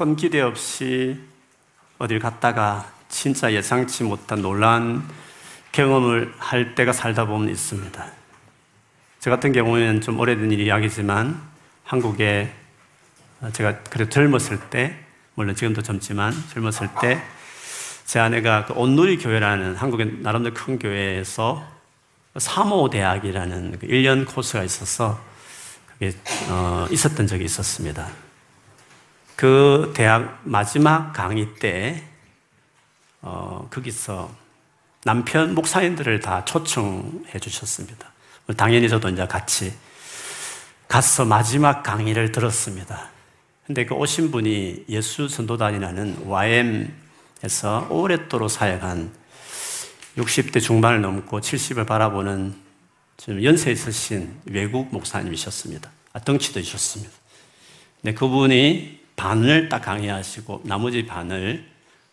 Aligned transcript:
큰 0.00 0.16
기대 0.16 0.40
없이 0.40 1.20
어딜 1.98 2.18
갔다가 2.20 2.90
진짜 3.10 3.52
예상치 3.52 4.04
못한 4.04 4.40
놀라운 4.40 5.02
경험을 5.72 6.32
할 6.38 6.74
때가 6.74 6.94
살다 6.94 7.26
보면 7.26 7.50
있습니다. 7.50 8.06
저 9.18 9.30
같은 9.30 9.52
경우는 9.52 10.00
좀 10.00 10.18
오래된 10.18 10.50
이야기지만 10.52 11.38
한국에 11.84 12.50
제가 13.52 13.80
그래 13.90 14.08
젊었을 14.08 14.58
때, 14.70 14.96
물론 15.34 15.54
지금도 15.54 15.82
젊지만 15.82 16.32
젊었을 16.48 16.88
때 17.02 17.22
제 18.10 18.18
아내가 18.18 18.64
그 18.64 18.72
온누리 18.72 19.18
교회라는 19.18 19.76
한국의 19.76 20.14
나름대로 20.20 20.52
큰 20.52 20.80
교회에서 20.80 21.64
사모대학이라는 22.36 23.78
그 23.78 23.86
1년 23.86 24.26
코스가 24.26 24.64
있어서 24.64 25.20
그게 25.86 26.12
어, 26.48 26.88
있었던 26.90 27.28
적이 27.28 27.44
있었습니다. 27.44 28.29
그 29.40 29.90
대학 29.96 30.42
마지막 30.44 31.14
강의 31.14 31.54
때 31.54 32.02
어, 33.22 33.66
거기서 33.70 34.30
남편 35.04 35.54
목사님들을 35.54 36.20
다 36.20 36.44
초청해 36.44 37.38
주셨습니다. 37.40 38.12
당연히 38.58 38.86
저도 38.90 39.08
이제 39.08 39.26
같이 39.26 39.72
가서 40.88 41.24
마지막 41.24 41.82
강의를 41.82 42.32
들었습니다. 42.32 43.08
근데 43.66 43.86
그 43.86 43.94
오신 43.94 44.30
분이 44.30 44.84
예수 44.90 45.26
선도단이라는 45.26 46.26
YM에서 46.26 47.86
오랫도록 47.88 48.50
사역한 48.50 49.10
60대 50.18 50.60
중반을 50.60 51.00
넘고 51.00 51.40
70을 51.40 51.86
바라보는 51.86 52.54
좀 53.16 53.42
연세 53.42 53.72
있으신 53.72 54.38
외국 54.44 54.92
목사님이셨습니다. 54.92 55.90
아, 56.12 56.18
덩치도 56.18 56.60
있었습니다. 56.60 57.10
네, 58.02 58.12
그분이 58.12 58.99
반을 59.20 59.68
딱 59.68 59.80
강의하시고 59.80 60.62
나머지 60.64 61.06
반을 61.06 61.66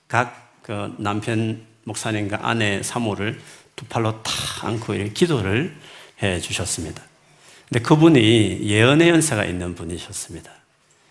각 0.08 0.48
그 0.68 0.94
남편 0.98 1.66
목사님과 1.86 2.40
아내 2.42 2.84
사모를 2.84 3.40
두 3.78 3.86
팔로 3.86 4.22
탁 4.22 4.66
안고 4.66 4.95
이렇게 4.95 5.14
기도를 5.14 5.73
해 6.22 6.42
주셨습니다. 6.42 7.02
근데 7.70 7.81
그분이 7.81 8.64
예언의 8.64 9.08
연세가 9.08 9.46
있는 9.46 9.76
분이셨습니다. 9.76 10.52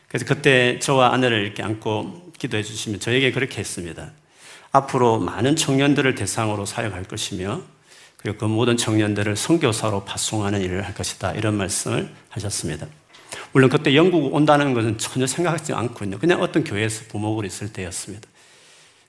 그래서 0.08 0.26
그때 0.26 0.78
저와 0.78 1.14
아내를 1.14 1.42
이렇게 1.42 1.62
안고 1.62 2.32
기도해 2.38 2.62
주시면 2.62 3.00
저에게 3.00 3.32
그렇게 3.32 3.60
했습니다. 3.60 4.10
앞으로 4.72 5.20
많은 5.20 5.56
청년들을 5.56 6.14
대상으로 6.16 6.66
사역할 6.66 7.04
것이며 7.04 7.62
그리고 8.18 8.36
그 8.36 8.44
모든 8.44 8.76
청년들을 8.76 9.36
선교사로 9.36 10.04
파송하는 10.04 10.60
일을 10.60 10.84
할 10.84 10.92
것이다. 10.92 11.32
이런 11.32 11.56
말씀을 11.56 12.12
하셨습니다. 12.28 12.86
물론 13.56 13.70
그때 13.70 13.94
영국 13.94 14.34
온다는 14.34 14.74
것은 14.74 14.98
전혀 14.98 15.26
생각하지 15.26 15.72
있는 15.72 16.18
그냥 16.18 16.42
어떤 16.42 16.62
교회에서 16.62 17.06
부목으로 17.08 17.46
있을 17.46 17.72
때였습니다. 17.72 18.28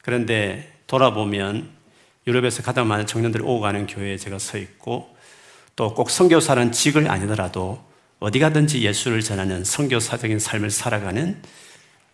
그런데 0.02 0.72
돌아보면 0.88 1.67
유럽에서 2.26 2.64
가장 2.64 2.88
많은 2.88 3.08
청년들이 3.08 3.44
오고 3.44 3.59
가는 3.59 3.86
교회에 3.88 4.16
제가 4.16 4.39
서 4.39 4.58
있고 4.58 5.14
또 5.76 5.94
꼭 5.94 6.09
선교사라는 6.09 6.72
직을 6.72 7.12
아니더라도 7.12 7.84
어디 8.20 8.39
가든지 8.39 8.84
예수를 8.84 9.20
전하는 9.20 9.66
선교사적인 9.66 10.39
삶을 10.39 10.72
살아가는 10.72 11.42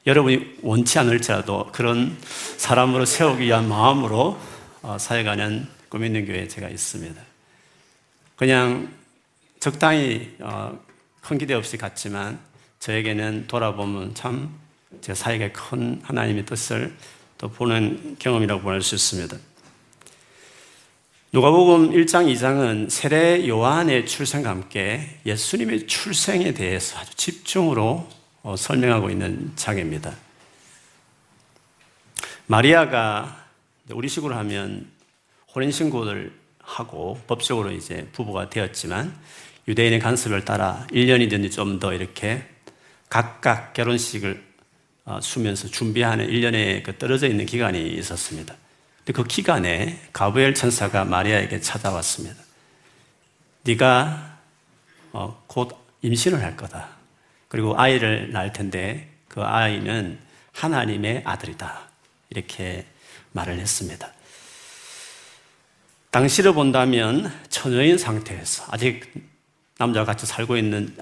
여러분이 0.08 0.56
원치 0.64 0.97
않을지라도 0.97 1.70
그런 1.72 2.18
사람으로 2.58 3.06
세우기 3.06 3.44
위한 3.44 3.70
마음으로 3.70 4.40
어, 4.81 4.97
꿈 5.88 6.03
있는 6.03 6.25
교회에 6.25 6.47
제가 6.47 6.68
있습니다. 6.68 7.22
그냥 8.36 8.92
적당히 9.59 10.36
어, 10.40 10.80
큰 11.23 11.38
기대 11.39 11.55
없이 11.55 11.77
갔지만 11.77 12.39
저에게는 12.79 13.47
돌아보면 13.47 14.13
참 14.13 14.63
제 15.02 15.13
사역에 15.13 15.52
큰 15.52 15.99
하나님의 16.03 16.45
뜻을 16.45 16.95
또 17.38 17.49
보는 17.49 18.17
경험이라고 18.19 18.61
보낼 18.61 18.81
수 18.81 18.95
있습니다. 18.95 19.38
누가복음 21.31 21.91
1장 21.91 22.31
2장은 22.31 22.89
세례 22.89 23.47
요한의 23.47 24.06
출생과 24.06 24.50
함께 24.50 25.19
예수님의 25.25 25.88
출생에 25.88 26.53
대해서 26.53 27.00
아주 27.00 27.16
집중으로 27.16 28.07
어, 28.44 28.56
설명하고 28.56 29.09
있는 29.09 29.51
장입니다. 29.56 30.13
마리아가 32.45 33.45
우리 33.89 34.07
식으로 34.07 34.35
하면 34.35 34.91
혼인신고를 35.56 36.33
하고 36.59 37.19
법적으로 37.25 37.72
이제 37.72 38.07
부부가 38.12 38.50
되었지만 38.50 39.17
유대인의 39.68 40.00
간섭을 40.00 40.46
따라 40.46 40.85
1년이든지 40.91 41.51
좀 41.51 41.79
더 41.79 41.94
이렇게 41.94 42.44
각각 43.09 43.74
결혼식을 43.74 44.44
어, 45.06 45.19
수면서 45.22 45.68
준비하는 45.68 46.28
1년의 46.28 46.84
그 46.84 46.97
떨어져 46.97 47.28
있는 47.28 47.46
기간이 47.46 47.90
있었습니다. 47.96 48.56
근데 48.97 49.13
그 49.13 49.28
기간에 49.28 50.00
가브엘 50.13 50.53
천사가 50.53 51.03
마리아에게 51.06 51.59
찾아왔습니다. 51.59 52.41
네가 53.63 54.40
어, 55.12 55.44
곧 55.47 55.78
임신을 56.01 56.41
할 56.41 56.56
거다. 56.56 56.90
그리고 57.50 57.80
아이를 57.80 58.31
낳을 58.31 58.53
텐데 58.53 59.09
그 59.28 59.41
아이는 59.44 60.18
하나님의 60.53 61.24
아들이다. 61.25 61.90
이렇게 62.30 62.85
말을 63.34 63.59
했습니다. 63.59 64.12
당시를 66.12 66.53
본다면 66.53 67.31
처녀인 67.50 67.97
상태에서 67.97 68.66
아직 68.69 69.32
남자와 69.83 70.05
같이 70.05 70.25
살고 70.25 70.55
있는 70.55 70.95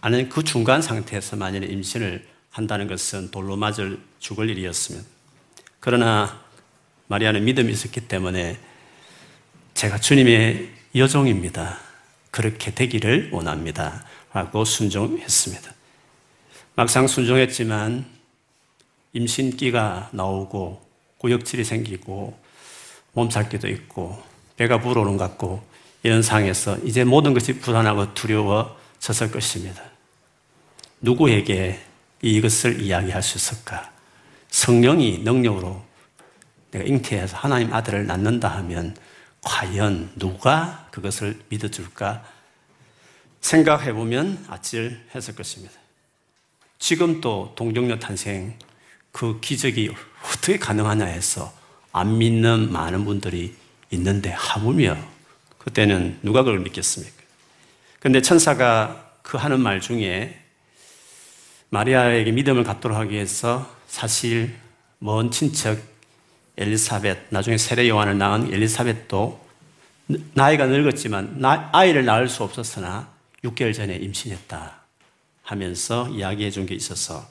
아는 0.00 0.28
그 0.28 0.42
중간 0.42 0.82
상태에서 0.82 1.36
만약에 1.36 1.66
임신을 1.66 2.26
한다는 2.50 2.88
것은 2.88 3.30
돌로 3.30 3.56
맞을 3.56 4.00
죽을 4.18 4.50
일이었습니다. 4.50 5.06
그러나 5.78 6.40
마리아는 7.06 7.44
믿음이 7.44 7.72
있었기 7.72 8.08
때문에 8.08 8.58
제가 9.74 9.98
주님의 9.98 10.70
여종입니다. 10.96 11.78
그렇게 12.32 12.74
되기를 12.74 13.30
원합니다. 13.32 14.04
라고 14.32 14.64
순종했습니다. 14.64 15.72
막상 16.74 17.06
순종했지만 17.06 18.04
임신기가 19.12 20.10
나오고 20.12 20.82
구역질이 21.18 21.64
생기고 21.64 22.38
몸살기도 23.12 23.68
있고 23.68 24.20
배가 24.56 24.80
불어오는 24.80 25.16
것 25.16 25.28
같고 25.28 25.64
이런 26.06 26.22
상황에서 26.22 26.78
이제 26.84 27.02
모든 27.02 27.34
것이 27.34 27.58
불안하고 27.58 28.14
두려워졌을 28.14 29.32
것입니다. 29.32 29.82
누구에게 31.00 31.80
이것을 32.22 32.80
이야기할 32.80 33.24
수 33.24 33.36
있을까? 33.38 33.90
성령이 34.48 35.18
능력으로 35.24 35.84
내가 36.70 36.84
잉태해서 36.84 37.36
하나님 37.36 37.74
아들을 37.74 38.06
낳는다 38.06 38.46
하면 38.58 38.96
과연 39.42 40.12
누가 40.14 40.86
그것을 40.92 41.40
믿어줄까? 41.48 42.24
생각해 43.40 43.92
보면 43.92 44.44
아찔했을 44.46 45.34
것입니다. 45.34 45.74
지금 46.78 47.20
또 47.20 47.52
동정녀 47.56 47.98
탄생 47.98 48.56
그 49.10 49.40
기적이 49.40 49.92
어떻게 50.22 50.56
가능하냐 50.56 51.06
해서 51.06 51.52
안 51.90 52.16
믿는 52.16 52.70
많은 52.70 53.04
분들이 53.04 53.56
있는데 53.90 54.30
하물며 54.30 55.15
그때는 55.76 56.18
누가 56.22 56.44
그걸 56.44 56.60
믿겠습니까? 56.60 57.12
근데 57.98 58.22
천사가 58.22 59.10
그 59.22 59.36
하는 59.36 59.60
말 59.60 59.80
중에 59.80 60.40
마리아에게 61.70 62.30
믿음을 62.30 62.62
갖도록 62.62 62.96
하기 62.96 63.12
위해서 63.14 63.68
사실 63.88 64.54
먼 65.00 65.32
친척 65.32 65.78
엘리사벳, 66.56 67.18
나중에 67.30 67.58
세례 67.58 67.88
요한을 67.88 68.16
낳은 68.16 68.54
엘리사벳도 68.54 69.44
나이가 70.34 70.66
늙었지만 70.66 71.44
아이를 71.72 72.04
낳을 72.04 72.28
수 72.28 72.44
없었으나 72.44 73.08
6개월 73.42 73.74
전에 73.74 73.96
임신했다 73.96 74.72
하면서 75.42 76.08
이야기해 76.08 76.50
준 76.52 76.66
게 76.66 76.76
있어서 76.76 77.26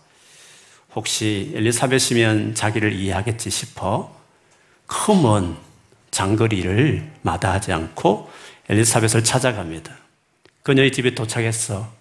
혹시 0.94 1.54
엘리사벳이면 1.56 2.54
자기를 2.54 2.92
이해하겠지 2.92 3.50
싶어 3.50 4.14
큰 4.86 5.56
장거리를 6.16 7.12
마다하지 7.24 7.74
않고 7.74 8.32
엘리사벳을 8.70 9.26
찾아갑니다. 9.26 9.94
그녀의 10.64 10.94
집에 10.94 11.14
도착했어. 11.14 11.92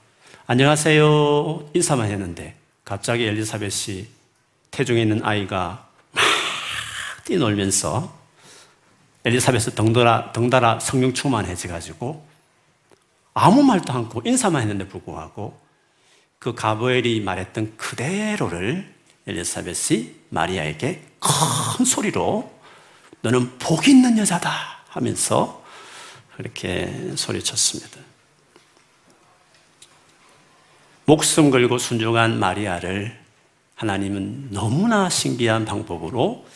안녕하세요. 0.47 1.71
인사만 1.75 2.09
했는데 2.13 2.55
갑자기 2.85 3.25
엘리사벳이 3.25 4.07
태중에 4.71 5.03
있는 5.03 5.25
아이가 5.25 5.89
막 6.13 6.23
뛰놀면서 7.25 8.17
엘리사벳은 9.25 9.75
덩달아, 9.75 10.31
덩달아 10.31 10.79
성령 10.79 11.13
충만해져가지고 11.13 12.25
아무 13.35 13.65
말도 13.65 13.93
않고 13.93 14.23
인사만 14.25 14.63
했는데 14.63 14.87
불구하고 14.87 15.59
그 16.39 16.55
가브엘이 16.55 17.21
말했던 17.21 17.77
그대로를 17.77 18.95
엘리사벳이 19.27 20.15
마리아에게 20.29 21.03
큰 21.19 21.85
소리로 21.85 22.54
너는 23.25 23.59
복 23.59 23.89
있는 23.89 24.19
여자다 24.19 24.51
하면서 24.89 25.65
그렇게 26.37 27.13
소리쳤습니다. 27.17 27.99
목숨 31.07 31.51
걸고 31.51 31.79
순종한 31.79 32.39
마리아를 32.39 33.19
하나님은 33.77 34.51
너무나 34.51 35.09
신기한 35.09 35.65
방법으로 35.65 36.47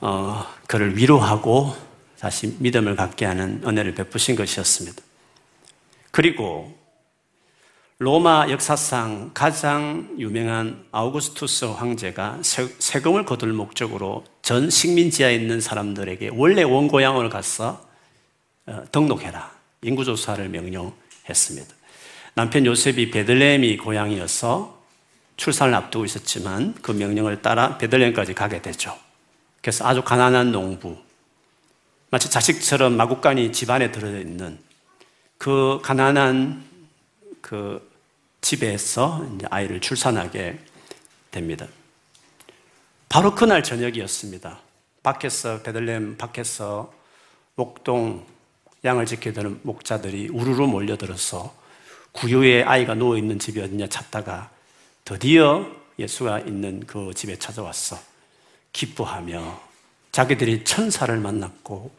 어, 0.00 0.46
그를 0.66 0.96
위로하고 0.96 1.76
다시 2.18 2.56
믿음을 2.58 2.96
갖게 2.96 3.24
하는 3.24 3.62
은혜를 3.64 3.94
베푸신 3.94 4.34
것이었습니다. 4.34 5.00
그리고 6.10 6.76
로마 7.98 8.50
역사상 8.50 9.30
가장 9.32 10.14
유명한 10.18 10.84
아우구스투스 10.92 11.64
황제가 11.64 12.40
세금을 12.42 13.24
거둘 13.24 13.54
목적으로 13.54 14.22
전 14.42 14.68
식민지에 14.68 15.34
있는 15.34 15.62
사람들에게 15.62 16.32
원래 16.34 16.62
원고향을 16.62 17.30
가서 17.30 17.86
어, 18.66 18.82
등록해라. 18.92 19.50
인구조사를 19.80 20.46
명령했습니다. 20.46 21.74
남편 22.34 22.66
요셉이 22.66 23.10
베들레헴이 23.12 23.78
고향이어서 23.78 24.78
출산을 25.38 25.74
앞두고 25.74 26.04
있었지만 26.04 26.74
그 26.82 26.92
명령을 26.92 27.40
따라 27.40 27.78
베들레헴까지 27.78 28.34
가게 28.34 28.60
되죠. 28.60 28.94
그래서 29.62 29.86
아주 29.86 30.02
가난한 30.02 30.52
농부, 30.52 30.98
마치 32.10 32.30
자식처럼 32.30 32.94
마구간이 32.94 33.52
집안에 33.52 33.90
들어있는 33.90 34.58
그 35.38 35.80
가난한 35.82 36.75
그 37.46 37.80
집에서 38.40 39.24
아이를 39.50 39.80
출산하게 39.80 40.58
됩니다. 41.30 41.68
바로 43.08 43.36
그날 43.36 43.62
저녁이었습니다. 43.62 44.58
밖에서 45.04 45.62
베들레헴 45.62 46.16
밖에서 46.16 46.92
목동 47.54 48.26
양을 48.84 49.06
지켜드는 49.06 49.60
목자들이 49.62 50.26
우르르 50.32 50.66
몰려들어서 50.66 51.54
구유에 52.10 52.64
아이가 52.64 52.94
누워 52.94 53.16
있는 53.16 53.38
집이 53.38 53.60
어디냐 53.60 53.86
찾다가 53.90 54.50
드디어 55.04 55.70
예수가 56.00 56.40
있는 56.40 56.84
그 56.84 57.12
집에 57.14 57.38
찾아왔어. 57.38 57.96
기뻐하며 58.72 59.60
자기들이 60.10 60.64
천사를 60.64 61.16
만났고 61.16 61.92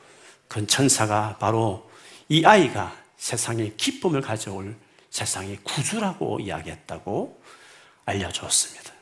그 0.49 0.67
천사가 0.67 1.37
바로 1.39 1.89
이 2.27 2.43
아이가 2.43 2.93
세상에 3.15 3.71
기쁨을 3.77 4.19
가져올 4.19 4.75
세상의 5.17 5.57
구주라고 5.63 6.39
이야기했다고 6.39 7.41
알려주었습니다. 8.05 8.93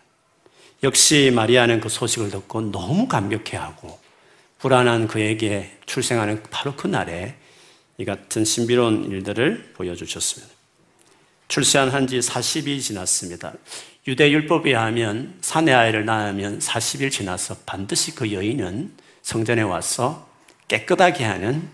역시 0.83 1.31
마리아는 1.35 1.81
그 1.81 1.89
소식을 1.89 2.31
듣고 2.31 2.71
너무 2.71 3.07
감격해하고 3.07 3.99
불안한 4.59 5.07
그에게 5.07 5.77
출생하는 5.85 6.41
바로 6.43 6.75
그 6.75 6.87
날에 6.87 7.35
이 7.97 8.05
같은 8.05 8.45
신비로운 8.45 9.11
일들을 9.11 9.73
보여주셨습니다. 9.73 10.53
출세한 11.49 12.07
지 12.07 12.19
40이 12.19 12.81
지났습니다. 12.81 13.53
유대 14.07 14.31
율법에 14.31 14.73
하면 14.73 15.37
사내 15.41 15.73
아이를 15.73 16.05
낳으면 16.05 16.59
40일 16.59 17.11
지나서 17.11 17.57
반드시 17.65 18.15
그 18.15 18.31
여인은 18.31 18.95
성전에 19.21 19.63
와서 19.63 20.29
깨끗하게 20.69 21.25
하는 21.25 21.67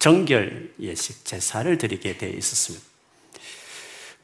정결 0.00 0.74
예식 0.80 1.24
제사를 1.24 1.78
드리게 1.78 2.18
되어 2.18 2.30
있었습니다. 2.30 2.93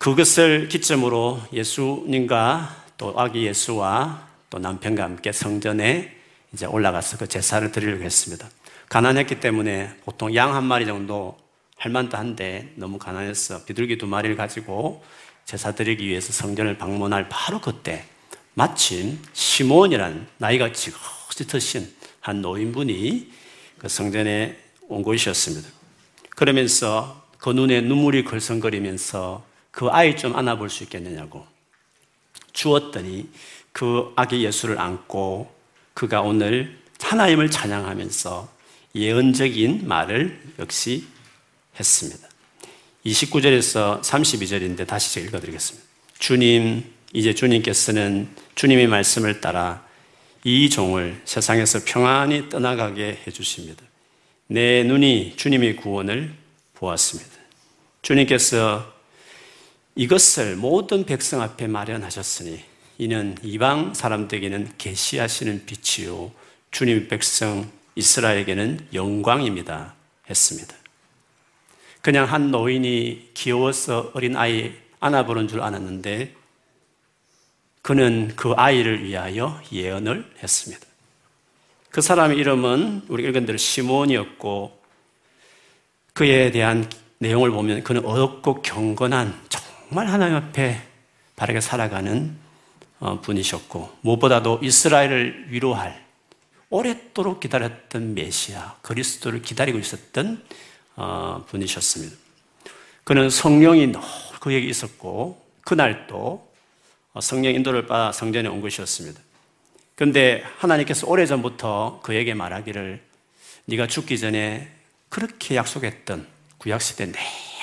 그것을 0.01 0.69
기점으로 0.69 1.43
예수님과 1.53 2.85
또 2.97 3.13
아기 3.21 3.45
예수와 3.45 4.29
또 4.49 4.59
남편과 4.59 5.03
함께 5.03 5.31
성전에 5.31 6.17
이제 6.55 6.65
올라가서 6.65 7.19
그 7.19 7.29
제사를 7.29 7.71
드리려고 7.71 8.03
했습니다. 8.03 8.49
가난했기 8.89 9.41
때문에 9.41 9.95
보통 10.07 10.35
양 10.35 10.55
한 10.55 10.65
마리 10.65 10.87
정도 10.87 11.37
할 11.77 11.93
만도 11.93 12.17
한데 12.17 12.73
너무 12.77 12.97
가난해서 12.97 13.67
비둘기 13.67 13.99
두 13.99 14.07
마리를 14.07 14.37
가지고 14.37 15.05
제사 15.45 15.75
드리기 15.75 16.07
위해서 16.07 16.33
성전을 16.33 16.79
방문할 16.79 17.29
바로 17.29 17.61
그때 17.61 18.07
마침 18.55 19.19
시몬이란 19.35 20.29
나이가 20.39 20.73
드신 20.73 21.95
한 22.21 22.41
노인분이 22.41 23.31
그 23.77 23.89
성전에 23.91 24.57
온 24.89 25.03
것이었습니다. 25.03 25.69
그러면서 26.31 27.23
그 27.37 27.51
눈에 27.51 27.83
눈물이 27.83 28.25
걸성거리면서 28.25 29.50
그 29.71 29.89
아이 29.89 30.17
좀 30.17 30.37
안아볼 30.37 30.71
수 30.71 30.83
있겠느냐고 30.85 31.47
주었더니 32.53 33.29
그 33.73 34.13
아기 34.17 34.45
예수를 34.45 34.81
안고 34.81 35.55
그가 35.95 36.23
오늘 36.23 36.79
하나님을 37.01 37.51
찬양하면서 37.51 38.49
예언적인 38.95 39.87
말을 39.87 40.41
역시 40.59 41.07
했습니다. 41.79 42.29
29절에서 43.07 44.03
32절인데 44.03 44.87
다시 44.87 45.15
제가 45.15 45.29
읽어드리겠습니다. 45.29 45.89
주님, 46.19 46.85
이제 47.13 47.35
주님께서는 47.35 48.29
주님의 48.55 48.89
말씀을 48.89 49.41
따라 49.41 49.85
이 50.45 50.69
종을 50.71 51.21
세상에서 51.25 51.81
평안히 51.85 52.49
떠나가게 52.49 53.23
해주십니다. 53.27 53.83
내 54.47 54.83
눈이 54.85 55.35
주님의 55.37 55.77
구원을 55.77 56.35
보았습니다. 56.75 57.31
주님께서 58.03 59.00
이것을 60.01 60.57
모든 60.57 61.05
백성 61.05 61.43
앞에 61.43 61.67
마련하셨으니 61.67 62.59
이는 62.97 63.37
이방 63.43 63.93
사람들에게는 63.93 64.73
계시하시는 64.79 65.67
빛이요 65.67 66.33
주님의 66.71 67.09
백성 67.09 67.71
이스라엘에게는 67.97 68.89
영광입니다 68.95 69.95
했습니다. 70.31 70.75
그냥 72.01 72.25
한 72.25 72.51
노인이 72.51 73.33
귀여워서 73.35 74.13
어린 74.15 74.37
아이 74.37 74.73
안아보는 75.01 75.49
줄 75.49 75.61
알았는데 75.61 76.35
그는 77.83 78.33
그 78.37 78.53
아이를 78.53 79.05
위하여 79.05 79.61
예언을 79.71 80.33
했습니다. 80.43 80.87
그 81.91 82.01
사람의 82.01 82.39
이름은 82.39 83.03
우리 83.09 83.25
읽은 83.25 83.45
대로 83.45 83.59
시몬이었고 83.59 84.81
그에 86.15 86.51
대한 86.53 86.89
내용을 87.19 87.51
보면 87.51 87.85
그는 87.85 88.03
어렵고 88.07 88.63
경건한 88.63 89.51
정말 89.91 90.07
하나님 90.07 90.37
앞에 90.37 90.81
바르게 91.35 91.61
살아가는 91.61 92.37
어, 93.01 93.21
분이셨고 93.23 93.99
무엇보다도 94.03 94.61
이스라엘을 94.63 95.47
위로할 95.49 96.07
오랫도록 96.69 97.41
기다렸던 97.41 98.15
메시아 98.15 98.77
그리스도를 98.83 99.43
기다리고 99.43 99.81
있었던 99.81 100.45
어, 100.95 101.45
분이셨습니다. 101.49 102.17
그는 103.03 103.31
성령이 103.31 103.89
늘 103.89 104.01
그에게 104.39 104.69
있었고 104.69 105.45
그날 105.63 106.07
또 106.07 106.49
성령 107.21 107.53
인도를 107.53 107.89
받아 107.89 108.13
성전에 108.13 108.49
온 108.49 108.61
것이었습니다. 108.61 109.21
그런데 109.97 110.45
하나님께서 110.59 111.09
오래전부터 111.09 111.99
그에게 112.05 112.35
말하기를 112.35 113.03
네가 113.65 113.89
죽기 113.89 114.21
전에 114.21 114.71
그렇게 115.09 115.57
약속했던 115.57 116.29
구약시대 116.59 117.11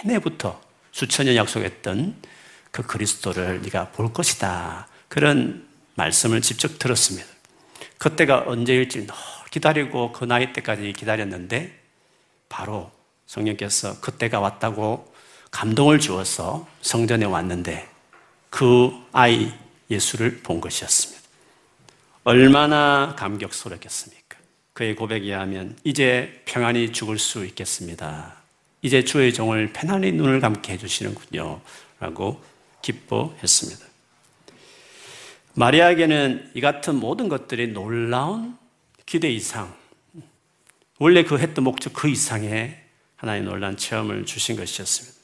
내내부터 0.04 0.67
수천 0.92 1.26
년 1.26 1.36
약속했던 1.36 2.16
그 2.72 2.84
그리스도를 2.84 3.62
네가 3.62 3.92
볼 3.92 4.14
것이다. 4.14 4.88
그런 5.08 5.68
말씀을 5.96 6.42
직접 6.42 6.80
들었습니다. 6.80 7.28
그때가 7.98 8.44
언제일지 8.48 9.08
기다리고 9.52 10.12
그 10.12 10.26
나이 10.26 10.54
때까지 10.54 10.94
기다렸는데 10.94 11.80
바로 12.50 12.92
성령께서 13.26 14.00
그때가 14.02 14.40
왔다고 14.40 15.14
감동을 15.52 16.00
주어서 16.00 16.68
성전에 16.82 17.26
왔는데 17.26 17.88
그 18.50 18.92
아이 19.12 19.52
예수를 19.90 20.42
본 20.44 20.62
것이었습니다. 20.62 21.22
얼마나 22.24 23.16
감격스럽겠습니까? 23.18 24.38
그의 24.74 24.96
고백에 24.96 25.34
하면 25.34 25.76
이제 25.84 26.44
평안히 26.46 26.92
죽을 26.92 27.18
수 27.18 27.46
있겠습니다. 27.46 28.37
이제 28.88 29.04
주의 29.04 29.34
종을 29.34 29.74
편안히 29.74 30.14
눈을 30.14 30.40
감게 30.40 30.72
해주시는군요. 30.72 31.60
라고 32.00 32.42
기뻐했습니다. 32.82 33.86
마리아에게는 35.56 36.52
이 36.54 36.62
같은 36.62 36.96
모든 36.96 37.28
것들이 37.28 37.74
놀라운 37.74 38.58
기대 39.06 39.30
이상, 39.30 39.76
원래 41.00 41.24
그 41.24 41.38
했던 41.38 41.66
목적 41.66 41.92
그 41.92 42.08
이상의 42.08 42.82
하나의 43.18 43.42
놀란 43.42 43.76
체험을 43.76 44.26
주신 44.26 44.56
것이었습니다. 44.56 45.18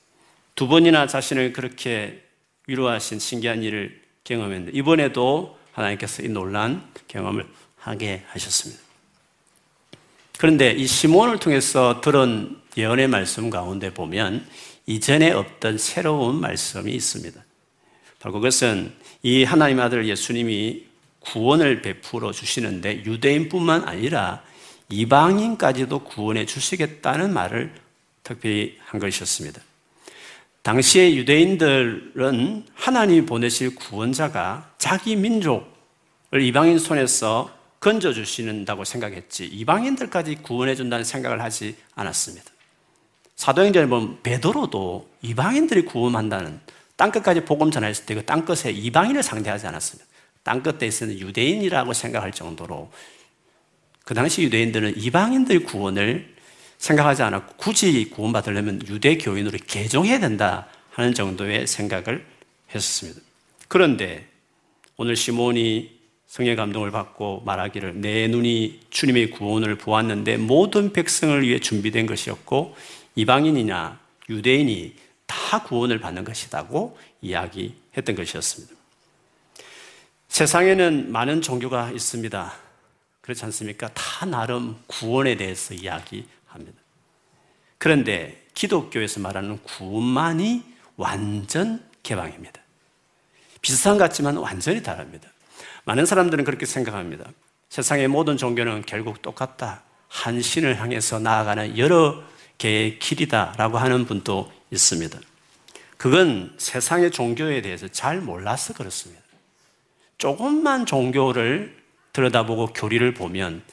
두 0.56 0.68
번이나 0.68 1.08
자신을 1.08 1.54
그렇게 1.54 2.22
위로하신 2.68 3.20
신기한 3.20 3.64
일을 3.64 4.02
경험했는데 4.26 4.78
이번에도 4.78 5.58
하나님께서 5.72 6.22
이 6.24 6.28
놀란 6.28 6.92
경험을 7.08 7.48
하게 7.78 8.26
하셨습니다. 8.28 8.83
그런데 10.38 10.72
이 10.72 10.88
시몬을 10.88 11.40
통해서 11.40 12.02
들은 12.02 12.58
예언의 12.76 13.08
말씀 13.08 13.50
가운데 13.50 13.94
보면 13.94 14.46
이전에 14.86 15.32
없던 15.32 15.78
새로운 15.78 16.40
말씀이 16.42 16.92
있습니다. 16.92 17.44
바로 18.20 18.34
그것은 18.34 18.94
이 19.22 19.44
하나님 19.44 19.80
아들 19.80 20.08
예수님이 20.08 20.86
구원을 21.20 21.82
베풀어 21.82 22.32
주시는데 22.32 23.06
유대인뿐만 23.06 23.88
아니라 23.88 24.44
이방인까지도 24.90 26.00
구원해 26.00 26.46
주시겠다는 26.46 27.34
말을 27.34 27.74
특별히 28.24 28.78
한 28.86 29.00
것이었습니다. 29.00 29.62
당시의 30.62 31.18
유대인들은 31.18 32.66
하나님이 32.74 33.26
보내실 33.26 33.76
구원자가 33.76 34.72
자기 34.78 35.16
민족을 35.16 36.42
이방인 36.42 36.80
손에서 36.80 37.52
건져주시는다고 37.84 38.86
생각했지 38.86 39.46
이방인들까지 39.46 40.36
구원해준다는 40.36 41.04
생각을 41.04 41.42
하지 41.42 41.76
않았습니다. 41.96 42.50
사도행전에 43.36 43.88
보면 43.88 44.24
베드로도 44.24 45.10
이방인들이 45.22 45.84
구원한다는 45.84 46.62
땅끝까지 46.96 47.42
복음 47.42 47.72
전했을 47.72 48.06
때 48.06 48.16
그 48.16 48.24
땅끝에 48.24 48.72
이방인을 48.72 49.22
상대하지 49.22 49.68
않았습니다. 49.68 50.10
땅끝에 50.44 50.88
있는 50.88 51.20
유대인이라고 51.20 51.92
생각할 51.92 52.32
정도로 52.32 52.90
그 54.06 54.14
당시 54.14 54.44
유대인들은 54.44 54.98
이방인들 54.98 55.64
구원을 55.64 56.34
생각하지 56.78 57.24
않았고 57.24 57.56
굳이 57.58 58.10
구원받으려면 58.10 58.88
유대 58.88 59.18
교인으로 59.18 59.58
개종해야 59.68 60.20
된다 60.20 60.68
하는 60.92 61.14
정도의 61.14 61.68
생각을 61.68 62.26
했었습니다. 62.74 63.20
그런데 63.68 64.28
오늘 64.96 65.16
시몬이 65.16 66.03
성의 66.34 66.56
감동을 66.56 66.90
받고 66.90 67.44
말하기를 67.46 68.02
내 68.02 68.28
눈이 68.28 68.88
주님의 68.90 69.30
구원을 69.30 69.78
보았는데 69.78 70.38
모든 70.38 70.92
백성을 70.92 71.40
위해 71.44 71.60
준비된 71.60 72.08
것이었고 72.08 72.76
이방인이나 73.14 74.00
유대인이 74.28 74.96
다 75.28 75.62
구원을 75.62 76.00
받는 76.00 76.24
것이라고 76.24 76.98
이야기했던 77.22 78.16
것이었습니다. 78.16 78.74
세상에는 80.28 81.12
많은 81.12 81.44
종교가 81.44 81.92
있습니다. 81.92 82.54
그렇지 83.22 83.46
않습니까? 83.46 83.90
다 83.94 84.26
나름 84.26 84.78
구원에 84.88 85.38
대해서 85.38 85.76
이야기합니다. 85.76 86.82
그런데 87.78 88.44
기독교에서 88.56 89.20
말하는 89.20 89.60
구원만이 89.62 90.64
완전 90.98 91.88
개방입니다. 92.02 92.60
비슷한 93.62 94.00
것 94.00 94.06
같지만 94.06 94.38
완전히 94.38 94.82
다릅니다. 94.82 95.30
많은 95.86 96.06
사람들은 96.06 96.44
그렇게 96.46 96.66
생각합니다. 96.66 97.26
세상의 97.70 98.08
모든 98.08 98.38
종교는 98.38 98.84
결국 98.86 99.22
똑같다. 99.22 99.84
한 100.08 100.42
신을 100.42 100.80
향해서 100.80 101.20
나아가는 101.20 101.78
여러 101.78 102.24
개의 102.58 103.00
길이다라고 103.00 103.78
하는 103.78 104.06
분도 104.06 104.52
있습니다. 104.72 105.20
그건 105.98 106.54
세상의 106.58 107.12
종교에 107.12 107.62
대해서 107.62 107.88
잘 107.88 108.22
몰라서 108.22 108.74
그렇습니다. 108.74 109.22
조금만 110.18 110.86
종교를 110.86 111.82
들여다보고 112.14 112.68
교리를 112.68 113.14
보면 113.14 113.64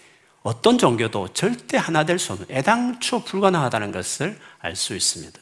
어떤 0.43 0.79
종교도 0.79 1.35
절대 1.35 1.77
하나 1.77 2.05
될 2.05 2.19
수 2.19 2.33
없는 2.33 2.47
애당초 2.51 3.23
불가능하다는 3.25 3.93
것을 3.93 4.39
알 4.61 4.75
수 4.75 4.97
있습니다. 4.97 5.39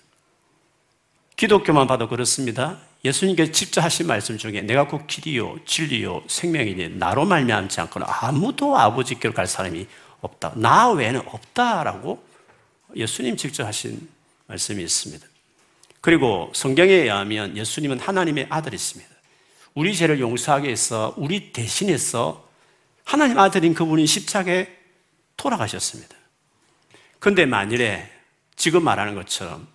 기독교만 1.37 1.87
봐도 1.87 2.09
그렇습니다. 2.09 2.79
예수님께서 3.05 3.52
직접 3.52 3.81
하신 3.83 4.07
말씀 4.07 4.37
중에 4.37 4.62
내가 4.62 4.88
곧 4.88 5.07
길이요 5.07 5.61
진리요 5.64 6.25
생명이니 6.26 6.97
나로 6.97 7.25
말미암지 7.26 7.81
않고는 7.81 8.07
아무도 8.11 8.76
아버지께로 8.76 9.35
갈 9.35 9.47
사람이 9.47 9.87
없다. 10.21 10.55
나 10.57 10.90
외에는 10.90 11.23
없다라고 11.26 12.25
예수님 12.97 13.37
직접 13.37 13.64
하신 13.64 14.09
말씀이 14.47 14.83
있습니다. 14.83 15.26
그리고 16.00 16.50
성경에 16.55 16.93
의하면 16.93 17.57
예수님은 17.57 18.00
하나님의 18.00 18.47
아들이십니다. 18.50 19.11
우리 19.75 19.95
죄를 19.95 20.19
용서하기 20.19 20.67
위해서 20.67 21.14
우리 21.17 21.52
대신해서 21.52 22.49
하나님 23.05 23.38
아들인 23.38 23.75
그분이 23.75 24.07
십자가에 24.07 24.69
돌아가셨습니다. 25.37 26.17
그런데 27.21 27.47
만일에 27.47 28.11
지금 28.57 28.83
말하는 28.83 29.14
것처럼 29.14 29.69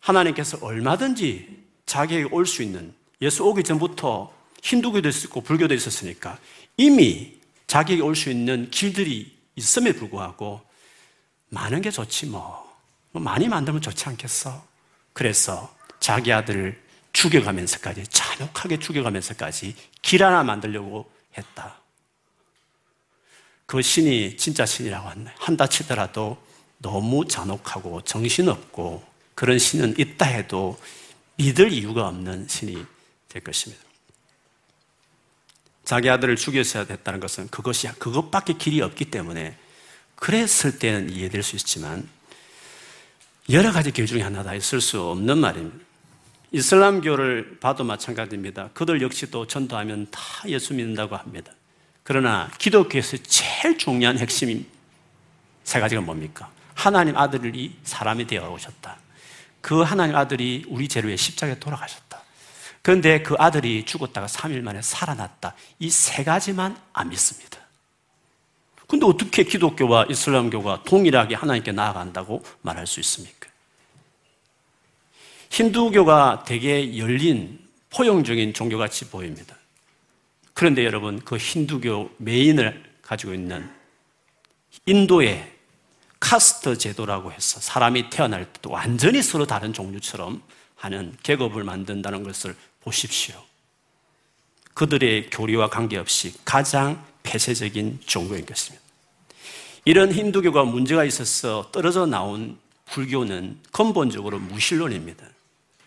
하나님께서 0.00 0.58
얼마든지 0.60 1.69
자기에게 1.90 2.28
올 2.30 2.46
수 2.46 2.62
있는 2.62 2.94
예수 3.20 3.44
오기 3.44 3.64
전부터 3.64 4.32
힌두교도 4.62 5.08
있었고 5.08 5.40
불교도 5.40 5.74
있었으니까 5.74 6.38
이미 6.76 7.34
자기에게 7.66 8.00
올 8.02 8.14
수 8.14 8.30
있는 8.30 8.70
길들이 8.70 9.36
있음에 9.56 9.92
불구하고 9.92 10.60
많은 11.48 11.82
게 11.82 11.90
좋지 11.90 12.26
뭐. 12.26 12.70
뭐 13.10 13.20
많이 13.20 13.48
만들면 13.48 13.82
좋지 13.82 14.08
않겠어? 14.08 14.64
그래서 15.12 15.74
자기 15.98 16.32
아들을 16.32 16.80
죽여가면서까지 17.12 18.04
잔혹하게 18.06 18.78
죽여가면서까지 18.78 19.74
길 20.00 20.22
하나 20.22 20.44
만들려고 20.44 21.10
했다. 21.36 21.80
그 23.66 23.82
신이 23.82 24.36
진짜 24.36 24.64
신이라고 24.64 25.10
한다 25.38 25.66
치더라도 25.66 26.38
너무 26.78 27.26
잔혹하고 27.26 28.02
정신없고 28.02 29.02
그런 29.34 29.58
신은 29.58 29.96
있다 29.98 30.26
해도 30.26 30.78
믿을 31.40 31.72
이유가 31.72 32.06
없는 32.08 32.48
신이 32.48 32.84
될 33.30 33.42
것입니다. 33.42 33.82
자기 35.84 36.10
아들을 36.10 36.36
죽였어야 36.36 36.84
됐다는 36.84 37.18
것은 37.18 37.48
그것이 37.48 37.88
그것밖에 37.98 38.52
길이 38.52 38.82
없기 38.82 39.06
때문에 39.06 39.56
그랬을 40.16 40.78
때는 40.78 41.08
이해될 41.10 41.42
수 41.42 41.56
있지만 41.56 42.06
여러 43.48 43.72
가지 43.72 43.90
길 43.90 44.04
중에 44.04 44.20
하나다 44.20 44.54
있을 44.54 44.82
수 44.82 45.00
없는 45.02 45.38
말입니다. 45.38 45.78
이슬람교를 46.52 47.58
봐도 47.58 47.84
마찬가지입니다. 47.84 48.70
그들 48.74 49.00
역시도 49.00 49.46
전도하면 49.46 50.08
다 50.10 50.20
예수 50.46 50.74
믿는다고 50.74 51.16
합니다. 51.16 51.52
그러나 52.02 52.50
기독교에서 52.58 53.16
제일 53.22 53.78
중요한 53.78 54.18
핵심이 54.18 54.66
세 55.64 55.80
가지가 55.80 56.02
뭡니까? 56.02 56.50
하나님 56.74 57.16
아들이 57.16 57.76
사람이 57.84 58.26
되어 58.26 58.52
오셨다. 58.52 58.98
그 59.60 59.82
하나님 59.82 60.16
아들이 60.16 60.64
우리 60.68 60.88
위해 61.04 61.16
십자가에 61.16 61.58
돌아가셨다. 61.58 62.22
그런데 62.82 63.22
그 63.22 63.34
아들이 63.38 63.84
죽었다가 63.84 64.26
3일 64.26 64.62
만에 64.62 64.80
살아났다. 64.82 65.54
이 65.78 65.90
세 65.90 66.24
가지만 66.24 66.76
안 66.92 67.10
믿습니다. 67.10 67.58
근데 68.86 69.06
어떻게 69.06 69.44
기독교와 69.44 70.06
이슬람교가 70.10 70.82
동일하게 70.84 71.36
하나님께 71.36 71.72
나아간다고 71.72 72.42
말할 72.62 72.86
수 72.86 72.98
있습니까? 73.00 73.48
힌두교가 75.50 76.44
되게 76.46 76.98
열린 76.98 77.60
포용적인 77.90 78.54
종교같이 78.54 79.10
보입니다. 79.10 79.56
그런데 80.54 80.84
여러분, 80.84 81.20
그 81.20 81.36
힌두교 81.36 82.10
메인을 82.18 82.82
가지고 83.02 83.34
있는 83.34 83.70
인도의 84.86 85.59
카스트 86.20 86.78
제도라고 86.78 87.32
해서 87.32 87.60
사람이 87.60 88.10
태어날 88.10 88.44
때도 88.52 88.70
완전히 88.70 89.22
서로 89.22 89.46
다른 89.46 89.72
종류처럼 89.72 90.42
하는 90.76 91.16
계급을 91.22 91.64
만든다는 91.64 92.22
것을 92.22 92.54
보십시오. 92.80 93.34
그들의 94.74 95.30
교리와 95.30 95.68
관계없이 95.68 96.34
가장 96.44 97.04
폐쇄적인 97.22 98.00
종교인 98.06 98.46
것입니다. 98.46 98.84
이런 99.84 100.12
힌두교가 100.12 100.64
문제가 100.64 101.04
있어서 101.04 101.70
떨어져 101.72 102.06
나온 102.06 102.58
불교는 102.86 103.58
근본적으로 103.72 104.38
무신론입니다. 104.38 105.26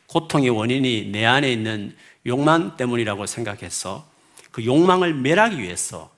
고통의 0.08 0.50
원인이 0.50 1.06
내 1.12 1.26
안에 1.26 1.52
있는 1.52 1.96
욕망 2.26 2.76
때문이라고 2.78 3.26
생각해서 3.26 4.08
그 4.52 4.66
욕망을 4.66 5.14
멸하기 5.14 5.60
위해서 5.60 6.12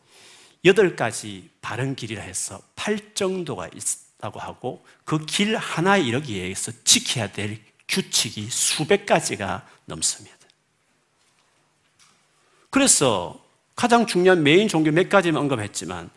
여덟 0.65 0.95
가지 0.95 1.50
바른 1.62 1.95
길이라 1.95 2.22
해서 2.22 2.62
팔정도가 2.75 3.69
있 3.75 4.04
다고 4.25 4.39
하고 4.39 4.84
그 5.03 5.25
길 5.25 5.55
하나에 5.55 6.01
이르기 6.01 6.34
위해서 6.34 6.72
지켜야 6.84 7.32
될 7.32 7.60
규칙이 7.88 8.50
수백 8.50 9.05
가지가 9.05 9.67
넘습니다. 9.86 10.36
그래서 12.72 13.39
가장 13.75 14.05
중요한 14.08 14.41
메인 14.44 14.67
종교 14.67 14.91
몇 14.91 15.10
가지만 15.10 15.41
언급했지만 15.44 16.10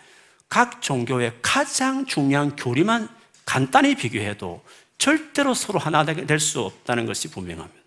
각 0.49 0.81
종교의 0.81 1.35
가장 1.43 2.07
중요한 2.07 2.57
교리만 2.57 3.09
간단히 3.45 3.95
비교해도 3.95 4.65
절대로 4.97 5.53
서로 5.55 5.79
하나 5.79 6.05
될 6.05 6.41
수 6.41 6.61
없다는 6.61 7.05
것이 7.07 7.31
분명합니다. 7.31 7.79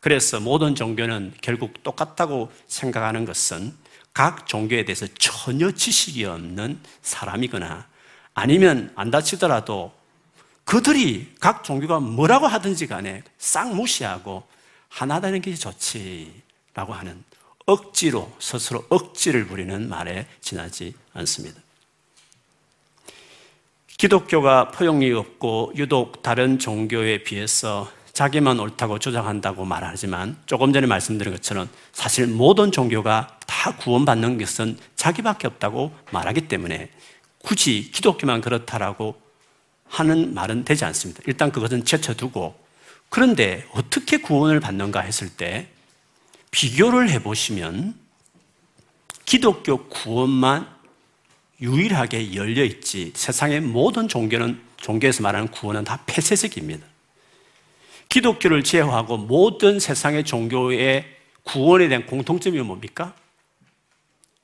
그래서 0.00 0.40
모든 0.40 0.74
종교는 0.74 1.34
결국 1.40 1.82
똑같다고 1.82 2.52
생각하는 2.68 3.24
것은 3.24 3.74
각 4.12 4.46
종교에 4.46 4.84
대해서 4.84 5.06
전혀 5.18 5.70
지식이 5.70 6.24
없는 6.26 6.80
사람이거나 7.00 7.86
아니면 8.34 8.92
안 8.94 9.10
다치더라도 9.10 9.92
그들이 10.64 11.34
각 11.40 11.64
종교가 11.64 12.00
뭐라고 12.00 12.46
하든지 12.46 12.86
간에 12.86 13.22
싹 13.38 13.74
무시하고 13.74 14.44
하나 14.88 15.20
되는 15.20 15.40
게 15.40 15.54
좋지라고 15.54 16.92
하는 16.92 17.22
억지로 17.66 18.32
스스로 18.38 18.84
억지를 18.88 19.46
부리는 19.46 19.88
말에 19.88 20.26
지나지 20.40 20.94
않습니다. 21.14 21.60
기독교가 23.86 24.68
포용력이 24.68 25.14
없고 25.14 25.72
유독 25.76 26.22
다른 26.22 26.58
종교에 26.58 27.22
비해서 27.22 27.90
자기만 28.12 28.58
옳다고 28.58 28.98
주장한다고 28.98 29.64
말하지만 29.64 30.36
조금 30.44 30.72
전에 30.72 30.86
말씀드린 30.86 31.32
것처럼 31.32 31.68
사실 31.92 32.26
모든 32.26 32.72
종교가 32.72 33.38
다 33.46 33.76
구원받는 33.76 34.38
것은 34.38 34.76
자기밖에 34.96 35.46
없다고 35.46 35.92
말하기 36.10 36.48
때문에 36.48 36.90
굳이 37.42 37.90
기독교만 37.92 38.40
그렇다라고 38.40 39.20
하는 39.86 40.32
말은 40.34 40.64
되지 40.64 40.84
않습니다. 40.86 41.22
일단 41.26 41.52
그것은 41.52 41.84
제쳐두고 41.84 42.58
그런데 43.08 43.66
어떻게 43.72 44.16
구원을 44.16 44.60
받는가 44.60 45.00
했을 45.00 45.28
때 45.28 45.68
비교를 46.50 47.10
해보시면 47.10 47.94
기독교 49.26 49.86
구원만 49.88 50.68
유일하게 51.60 52.34
열려 52.34 52.64
있지 52.64 53.12
세상의 53.14 53.60
모든 53.60 54.08
종교는 54.08 54.60
종교에서 54.78 55.22
말하는 55.22 55.48
구원은 55.48 55.84
다 55.84 56.02
폐쇄적입니다. 56.06 56.86
기독교를 58.08 58.62
제외하고 58.64 59.16
모든 59.16 59.78
세상의 59.78 60.24
종교의 60.24 61.06
구원에 61.44 61.88
대한 61.88 62.06
공통점이 62.06 62.60
뭡니까? 62.60 63.14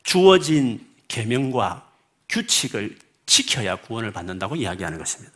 주어진 0.03 0.87
계명과 1.09 1.88
규칙을 2.29 2.99
지켜야 3.27 3.77
구원을 3.77 4.13
받는다고 4.13 4.57
이야기하는 4.57 4.99
것입니다. 4.99 5.33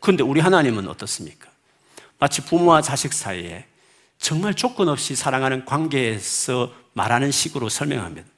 그런데 0.00 0.22
우리 0.22 0.40
하나님은 0.40 0.88
어떻습니까? 0.88 1.48
마치 2.18 2.44
부모와 2.44 2.82
자식 2.82 3.12
사이에 3.12 3.66
정말 4.18 4.54
조건 4.54 4.88
없이 4.88 5.14
사랑하는 5.14 5.64
관계에서 5.64 6.72
말하는 6.92 7.30
식으로 7.30 7.68
설명합니다. 7.68 8.28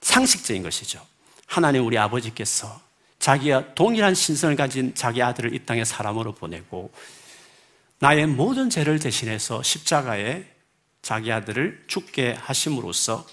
상식적인 0.00 0.62
것이죠. 0.62 1.04
하나님 1.46 1.86
우리 1.86 1.96
아버지께서 1.96 2.80
자기와 3.18 3.74
동일한 3.74 4.14
신성을 4.14 4.54
가진 4.56 4.94
자기 4.94 5.22
아들을 5.22 5.54
이 5.54 5.64
땅에 5.64 5.84
사람으로 5.84 6.34
보내고 6.34 6.92
나의 7.98 8.26
모든 8.26 8.70
죄를 8.70 8.98
대신해서 8.98 9.62
십자가에 9.62 10.44
자기 11.02 11.32
아들을 11.32 11.84
죽게 11.86 12.34
하심으로써 12.34 13.26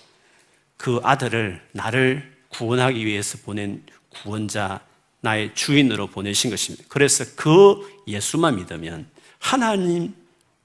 그 0.77 0.99
아들을 1.03 1.67
나를 1.73 2.34
구원하기 2.57 3.05
위해서 3.05 3.37
보낸 3.43 3.83
구원자, 4.09 4.81
나의 5.21 5.53
주인으로 5.55 6.07
보내신 6.07 6.49
것입니다. 6.49 6.85
그래서 6.87 7.25
그 7.35 8.03
예수만 8.07 8.55
믿으면 8.55 9.07
하나님 9.39 10.15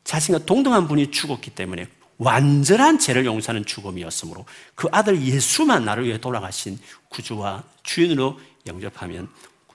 자신과 0.04 0.44
동등한 0.44 0.86
분이 0.86 1.10
죽었기 1.10 1.50
때문에 1.50 1.88
완전한 2.18 2.98
죄를 2.98 3.24
용서하는 3.24 3.64
죽음이었으므로 3.64 4.44
그 4.74 4.88
아들 4.92 5.22
예수만 5.22 5.84
나를 5.84 6.06
위해 6.06 6.18
돌아가신 6.18 6.78
구주와 7.08 7.64
주인으로 7.82 8.38
영접하면 8.66 9.28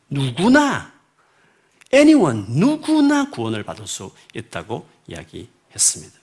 누구나 0.10 0.94
anyone 1.94 2.46
누구나 2.50 3.30
구원을 3.32 3.64
받을 3.64 3.88
수 3.88 4.12
있다고 4.36 4.88
이야기했습니다. 5.08 6.20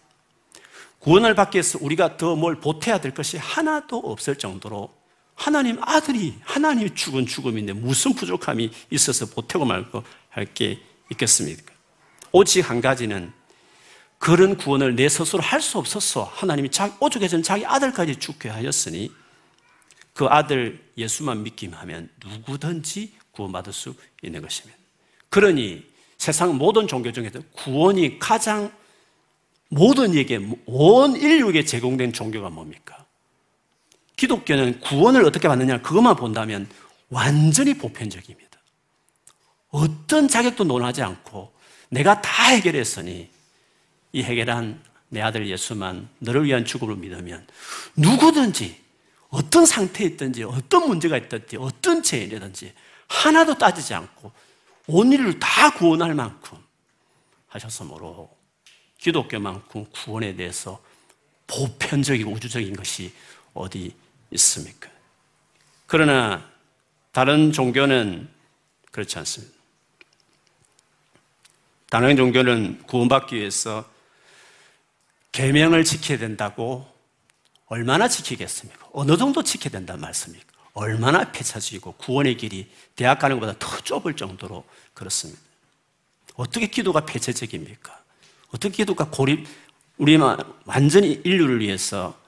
구원을 1.00 1.34
받기 1.34 1.56
위해서 1.56 1.78
우리가 1.80 2.16
더 2.16 2.36
뭘 2.36 2.60
보태야 2.60 3.00
될 3.00 3.12
것이 3.12 3.36
하나도 3.36 3.98
없을 3.98 4.36
정도로 4.38 5.01
하나님 5.34 5.78
아들이 5.82 6.34
하나님이 6.42 6.94
죽은 6.94 7.26
죽음인데 7.26 7.72
무슨 7.72 8.14
부족함이 8.14 8.70
있어서 8.90 9.26
보태고 9.26 9.64
말고 9.64 10.02
할 10.28 10.46
게 10.54 10.80
있겠습니까? 11.10 11.74
오직 12.32 12.68
한 12.68 12.80
가지는 12.80 13.32
그런 14.18 14.56
구원을 14.56 14.94
내 14.96 15.08
스스로 15.08 15.42
할 15.42 15.60
수 15.60 15.78
없었어. 15.78 16.24
하나님이 16.24 16.70
자기, 16.70 16.94
오죽해서는 17.00 17.42
자기 17.42 17.66
아들까지 17.66 18.16
죽게 18.16 18.48
하였으니 18.48 19.10
그 20.14 20.26
아들 20.26 20.82
예수만 20.96 21.42
믿기만 21.42 21.78
하면 21.80 22.08
누구든지 22.24 23.12
구원받을 23.32 23.72
수 23.72 23.94
있는 24.22 24.40
것입니다. 24.42 24.78
그러니 25.28 25.84
세상 26.18 26.56
모든 26.56 26.86
종교 26.86 27.10
중에서 27.10 27.40
구원이 27.52 28.18
가장 28.18 28.72
모든 29.68 30.16
에게, 30.16 30.38
온 30.66 31.16
인류에게 31.16 31.64
제공된 31.64 32.12
종교가 32.12 32.50
뭡니까? 32.50 33.01
기독교는 34.22 34.78
구원을 34.78 35.24
어떻게 35.24 35.48
받느냐, 35.48 35.82
그것만 35.82 36.14
본다면 36.14 36.68
완전히 37.08 37.74
보편적입니다. 37.74 38.56
어떤 39.70 40.28
자격도 40.28 40.62
논하지 40.62 41.02
않고 41.02 41.52
내가 41.88 42.22
다 42.22 42.44
해결했으니 42.44 43.28
이 44.12 44.22
해결한 44.22 44.80
내 45.08 45.20
아들 45.20 45.48
예수만 45.48 46.08
너를 46.20 46.44
위한 46.44 46.64
죽음을 46.64 46.96
믿으면 46.96 47.44
누구든지 47.96 48.80
어떤 49.30 49.66
상태에 49.66 50.06
있든지 50.06 50.44
어떤 50.44 50.86
문제가 50.86 51.16
있든지 51.16 51.56
어떤 51.56 52.00
죄인이든지 52.04 52.74
하나도 53.08 53.58
따지지 53.58 53.92
않고 53.92 54.30
온 54.86 55.12
인류를 55.12 55.40
다 55.40 55.72
구원할 55.72 56.14
만큼 56.14 56.58
하셨으므로 57.48 58.30
기독교만큼 58.98 59.86
구원에 59.92 60.36
대해서 60.36 60.80
보편적이고 61.48 62.30
우주적인 62.30 62.76
것이 62.76 63.12
어디 63.52 63.92
있습니까? 64.32 64.90
그러나 65.86 66.48
다른 67.12 67.52
종교는 67.52 68.28
그렇지 68.90 69.18
않습니다. 69.18 69.54
다른 71.90 72.16
종교는 72.16 72.84
구원받기 72.86 73.36
위해서 73.36 73.84
계명을 75.32 75.84
지켜야 75.84 76.18
된다고 76.18 76.90
얼마나 77.66 78.08
지키겠습니까? 78.08 78.88
어느 78.92 79.16
정도 79.16 79.42
지켜야 79.42 79.70
된다는 79.70 80.00
말씀입니까? 80.00 80.52
얼마나 80.74 81.30
폐차적이고 81.32 81.92
구원의 81.92 82.36
길이 82.38 82.70
대학 82.96 83.18
가는 83.18 83.38
것보다 83.38 83.58
더 83.58 83.78
좁을 83.80 84.16
정도로 84.16 84.64
그렇습니다. 84.94 85.40
어떻게 86.34 86.66
기도가 86.66 87.04
폐쇄적입니까? 87.04 88.02
어떻게 88.48 88.76
기도가 88.76 89.08
고립, 89.10 89.46
우리 89.98 90.16
완전히 90.64 91.20
인류를 91.24 91.60
위해서 91.60 92.18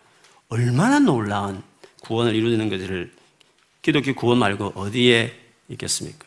얼마나 0.48 0.98
놀라운 0.98 1.62
구원을 2.04 2.34
이루는 2.34 2.68
것을 2.68 3.10
기독교 3.82 4.14
구원 4.14 4.38
말고 4.38 4.72
어디에 4.76 5.32
있겠습니까? 5.68 6.26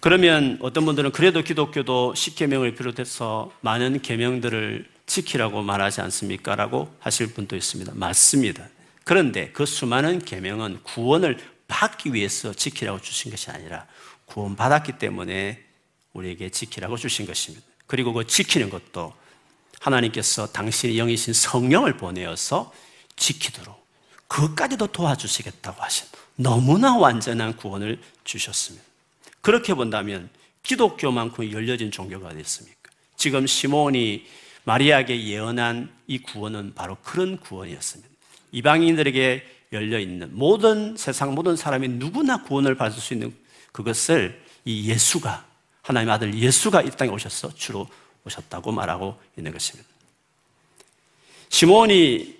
그러면 0.00 0.58
어떤 0.62 0.84
분들은 0.84 1.12
그래도 1.12 1.42
기독교도 1.42 2.14
십계명을 2.14 2.74
비롯해서 2.74 3.52
많은 3.60 4.02
계명들을 4.02 4.86
지키라고 5.06 5.62
말하지 5.62 6.00
않습니까? 6.00 6.56
라고 6.56 6.94
하실 7.00 7.32
분도 7.32 7.56
있습니다. 7.56 7.92
맞습니다. 7.94 8.68
그런데 9.04 9.50
그 9.52 9.66
수많은 9.66 10.20
계명은 10.20 10.80
구원을 10.82 11.38
받기 11.68 12.14
위해서 12.14 12.52
지키라고 12.52 13.00
주신 13.00 13.30
것이 13.30 13.50
아니라 13.50 13.86
구원 14.24 14.56
받았기 14.56 14.98
때문에 14.98 15.62
우리에게 16.12 16.50
지키라고 16.50 16.96
주신 16.96 17.26
것입니다. 17.26 17.64
그리고 17.86 18.12
그 18.12 18.26
지키는 18.26 18.70
것도 18.70 19.12
하나님께서 19.80 20.46
당신의 20.52 20.96
영이신 20.96 21.34
성령을 21.34 21.96
보내어서 21.96 22.72
지키도록 23.16 23.85
그것까지도 24.28 24.88
도와주시겠다고 24.88 25.82
하신 25.82 26.06
너무나 26.36 26.96
완전한 26.96 27.56
구원을 27.56 28.00
주셨습니다. 28.24 28.84
그렇게 29.40 29.74
본다면 29.74 30.28
기독교만큼 30.62 31.52
열려진 31.52 31.90
종교가 31.90 32.32
됐습니까? 32.34 32.90
지금 33.16 33.46
시몬이 33.46 34.26
마리아에게 34.64 35.26
예언한 35.26 35.90
이 36.08 36.18
구원은 36.18 36.74
바로 36.74 36.96
그런 37.02 37.38
구원이었습니다. 37.38 38.10
이방인들에게 38.52 39.46
열려 39.72 39.98
있는 39.98 40.36
모든 40.36 40.96
세상 40.96 41.34
모든 41.34 41.56
사람이 41.56 41.88
누구나 41.88 42.42
구원을 42.42 42.74
받을 42.74 43.00
수 43.00 43.14
있는 43.14 43.34
그것을 43.72 44.42
이 44.64 44.88
예수가 44.90 45.46
하나님 45.82 46.10
아들 46.10 46.34
예수가 46.34 46.82
이 46.82 46.90
땅에 46.90 47.10
오셔서 47.10 47.54
주로 47.54 47.88
오셨다고 48.24 48.72
말하고 48.72 49.20
있는 49.36 49.52
것입니다. 49.52 49.88
시몬이 51.48 52.35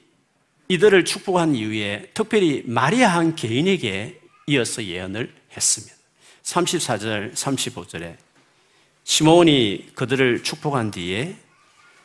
이들을 0.68 1.04
축복한 1.04 1.54
이후에 1.54 2.10
특별히 2.12 2.62
마리아 2.66 3.08
한 3.08 3.36
개인에게 3.36 4.20
이어서 4.48 4.84
예언을 4.84 5.32
했습니다. 5.56 5.94
34절, 6.42 7.34
35절에 7.34 8.16
시몬이 9.04 9.86
그들을 9.94 10.42
축복한 10.42 10.90
뒤에 10.90 11.36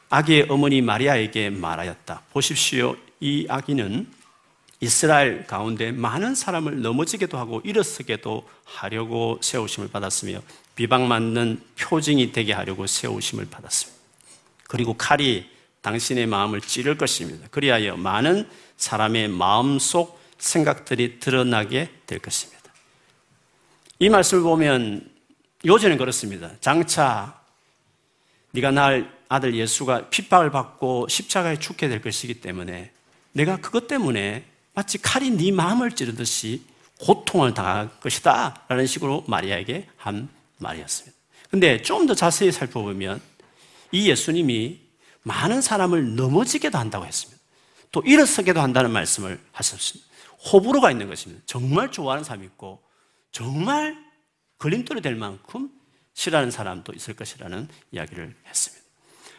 아기의 0.10 0.48
어머니 0.50 0.82
마리아에게 0.82 1.50
말하였다. 1.50 2.24
보십시오. 2.32 2.96
이 3.20 3.46
아기는 3.50 4.08
이스라엘 4.82 5.46
가운데 5.46 5.92
많은 5.92 6.36
사람을 6.36 6.82
넘어지게도 6.82 7.38
하고 7.38 7.62
일어서게도 7.64 8.48
하려고 8.66 9.40
세우심을 9.42 9.90
받았으며 9.90 10.42
비방맞는 10.76 11.62
표징이 11.80 12.32
되게 12.32 12.54
하려고 12.54 12.88
세우심을 12.88 13.48
받았습니다. 13.50 14.02
그리고 14.68 14.94
칼이 14.96 15.46
당신의 15.82 16.28
마음을 16.28 16.62
찌를 16.62 16.98
것입니다. 16.98 17.48
그리하여 17.52 17.98
많은 17.98 18.48
사람의 18.78 19.28
마음속 19.30 20.20
생각들이 20.38 21.20
드러나게 21.20 21.90
될 22.08 22.20
것입니다. 22.20 22.62
이 24.00 24.10
말씀을 24.10 24.44
보면 24.44 25.10
요즘은 25.66 25.98
그렇습니다. 25.98 26.52
장차 26.60 27.40
네가 28.52 28.72
날 28.72 29.12
아들 29.30 29.56
예수가 29.56 30.10
핍박을 30.10 30.52
받고 30.52 31.08
십자가에 31.08 31.58
죽게 31.60 31.88
될 31.88 32.02
것이기 32.02 32.42
때문에 32.42 32.92
내가 33.32 33.58
그것 33.58 33.88
때문에 33.88 34.46
마치 34.74 34.98
칼이 35.02 35.30
네 35.32 35.52
마음을 35.52 35.92
찌르듯이 35.92 36.64
고통을 37.00 37.54
당할 37.54 37.90
것이다 38.00 38.66
라는 38.68 38.86
식으로 38.86 39.24
마리아에게 39.28 39.88
한 39.98 40.30
말이었습니다. 40.58 41.18
근데 41.50 41.82
좀 41.82 42.08
더 42.08 42.14
자세히 42.14 42.52
살펴보면 42.52 43.22
이 43.92 44.10
예수님이 44.10 44.81
많은 45.24 45.62
사람을 45.62 46.16
넘어지게도 46.16 46.78
한다고 46.78 47.06
했습니다. 47.06 47.42
또 47.92 48.02
일어서게도 48.06 48.62
한다는 48.62 48.92
말씀을 48.92 49.40
하셨습니다. 49.52 50.10
호불호가 50.52 50.92
있는 50.92 51.08
것입니다. 51.08 51.44
정말 51.46 51.92
좋아하는 51.92 52.24
사람이 52.24 52.46
있고 52.48 52.82
정말 53.32 53.98
걸림돌이 54.58 55.02
될 55.02 55.16
만큼 55.16 55.70
싫어하는 56.14 56.52
사람도 56.52 56.94
있을 56.94 57.16
것이라는 57.16 57.68
이야기를 57.92 58.36
했습니다. 58.48 58.86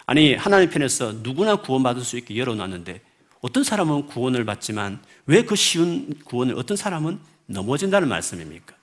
아니, 0.07 0.35
하나님 0.35 0.71
편에서 0.71 1.12
누구나 1.12 1.57
구원받을 1.57 2.03
수 2.03 2.16
있게 2.18 2.37
열어놨는데 2.37 3.01
어떤 3.40 3.64
사람은 3.64 4.07
구원을 4.07 4.45
받지만 4.45 5.03
왜 5.27 5.42
그 5.42 5.57
쉬운 5.57 6.14
구원을 6.25 6.57
어떤 6.57 6.77
사람은 6.77 7.21
넘어진다는 7.47 8.09
말씀입니까? 8.09 8.75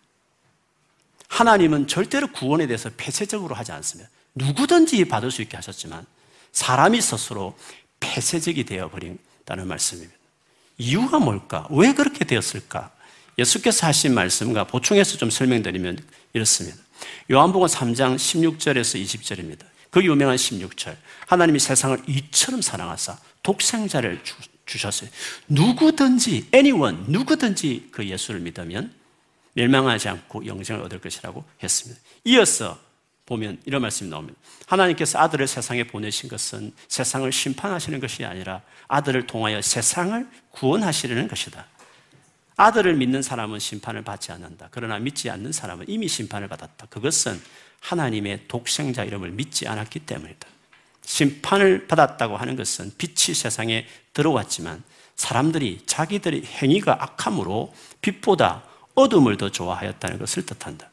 하나님은 1.30 1.88
절대로 1.88 2.28
구원에 2.32 2.68
대해서 2.68 2.90
폐쇄적으로 2.98 3.56
하지 3.56 3.72
않습니다. 3.72 4.10
누구든지 4.36 5.06
받을 5.06 5.32
수 5.32 5.42
있게 5.42 5.56
하셨지만 5.56 6.06
사람이 6.52 7.02
스스로 7.02 7.58
폐쇄적이 8.00 8.66
되어버린다는 8.66 9.68
말씀입니다. 9.68 10.14
이유가 10.78 11.20
뭘까? 11.20 11.68
왜 11.70 11.94
그렇게 11.94 12.26
되었을까? 12.26 12.92
예수께서 13.38 13.88
하신 13.88 14.14
말씀과 14.14 14.66
보충해서 14.66 15.18
좀 15.18 15.30
설명드리면 15.30 16.00
이렇습니다. 16.34 16.78
요한복음 17.32 17.68
3장 17.68 18.16
16절에서 18.16 19.02
20절입니다. 19.04 19.66
그 19.90 20.04
유명한 20.04 20.36
16절. 20.36 20.96
하나님이 21.28 21.60
세상을 21.60 22.02
이처럼 22.08 22.62
사랑하사 22.62 23.18
독생자를 23.44 24.22
주, 24.24 24.78
셨어요 24.78 25.10
누구든지, 25.48 26.50
anyone, 26.54 26.98
누구든지 27.08 27.90
그 27.92 28.06
예수를 28.06 28.40
믿으면 28.42 28.94
멸망하지 29.54 30.10
않고 30.10 30.46
영생을 30.46 30.84
얻을 30.84 31.00
것이라고 31.00 31.44
했습니다. 31.64 32.00
이어서 32.26 32.80
보면 33.30 33.62
이런 33.66 33.82
말씀이 33.82 34.10
나옵니다. 34.10 34.38
하나님께서 34.66 35.20
아들을 35.20 35.48
세상에 35.48 35.86
보내신 35.86 36.28
것은 36.28 36.74
세상을 36.88 37.32
심판하시는 37.32 38.00
것이 38.00 38.26
아니라 38.26 38.62
아들을 38.88 39.28
통하여 39.28 39.62
세상을 39.62 40.28
구원하시려는 40.52 41.28
것이다. 41.28 41.66
아들을 42.58 42.96
믿는 42.96 43.22
사람은 43.22 43.60
심판을 43.60 44.04
받지 44.04 44.34
않는다. 44.34 44.68
그러나 44.72 45.00
믿지 45.00 45.30
않는 45.30 45.54
사람은 45.54 45.86
이미 45.88 46.10
심판을 46.10 46.50
받았다. 46.50 46.88
그것은 46.90 47.40
하나님의 47.80 48.48
독생자 48.50 49.06
이름을 49.06 49.32
믿지 49.32 49.68
않았기 49.68 50.00
때문이다. 50.00 50.48
심판을 51.06 51.88
받았다고 51.88 52.36
하는 52.36 52.56
것은 52.58 52.92
빛이 52.98 53.34
세상에 53.34 53.88
들어왔지만 54.14 54.84
사람들이 55.16 55.84
자기들의 55.86 56.44
행위가 56.44 57.02
악함으로 57.02 57.74
빛보다 58.02 58.64
어둠을 58.96 59.38
더 59.38 59.50
좋아하였다는 59.50 60.20
것을 60.20 60.46
뜻한다. 60.46 60.90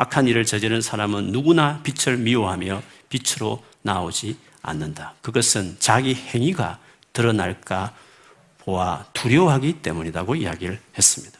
악한 0.00 0.28
일을 0.28 0.46
저지른 0.46 0.80
사람은 0.80 1.26
누구나 1.26 1.82
빛을 1.82 2.16
미워하며 2.16 2.82
빛으로 3.10 3.62
나오지 3.82 4.38
않는다. 4.62 5.12
그것은 5.20 5.76
자기 5.78 6.14
행위가 6.14 6.78
드러날까 7.12 7.94
보아 8.60 9.04
두려워하기 9.12 9.82
때문이라고 9.82 10.36
이야기를 10.36 10.80
했습니다. 10.96 11.38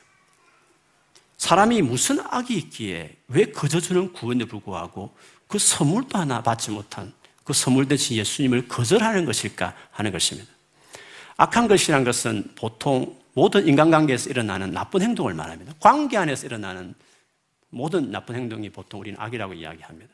사람이 1.39 1.81
무슨 1.81 2.21
악이 2.21 2.55
있기에 2.55 3.17
왜 3.29 3.47
거저 3.47 3.81
주는 3.81 4.13
구원에 4.13 4.45
불구하고 4.45 5.17
그 5.47 5.59
선물도 5.59 6.19
하나 6.19 6.43
받지 6.43 6.71
못한 6.71 7.15
그 7.45 7.55
선물 7.55 7.89
대신 7.89 8.19
예수님을 8.19 8.69
거절하는 8.69 9.25
것일까 9.25 9.75
하는 9.91 10.13
것입니다. 10.13 10.51
악한 11.39 11.67
것이란 11.67 12.05
것은 12.05 12.53
보통 12.57 13.19
모든 13.33 13.67
인간관계에서 13.67 14.29
일어나는 14.29 14.73
나쁜 14.73 15.01
행동을 15.01 15.33
말합니다. 15.33 15.73
관계 15.81 16.19
안에서 16.19 16.45
일어나는 16.45 16.95
모든 17.71 18.11
나쁜 18.11 18.35
행동이 18.35 18.71
보통 18.71 19.01
우리는 19.01 19.19
악이라고 19.21 19.55
이야기합니다. 19.55 20.13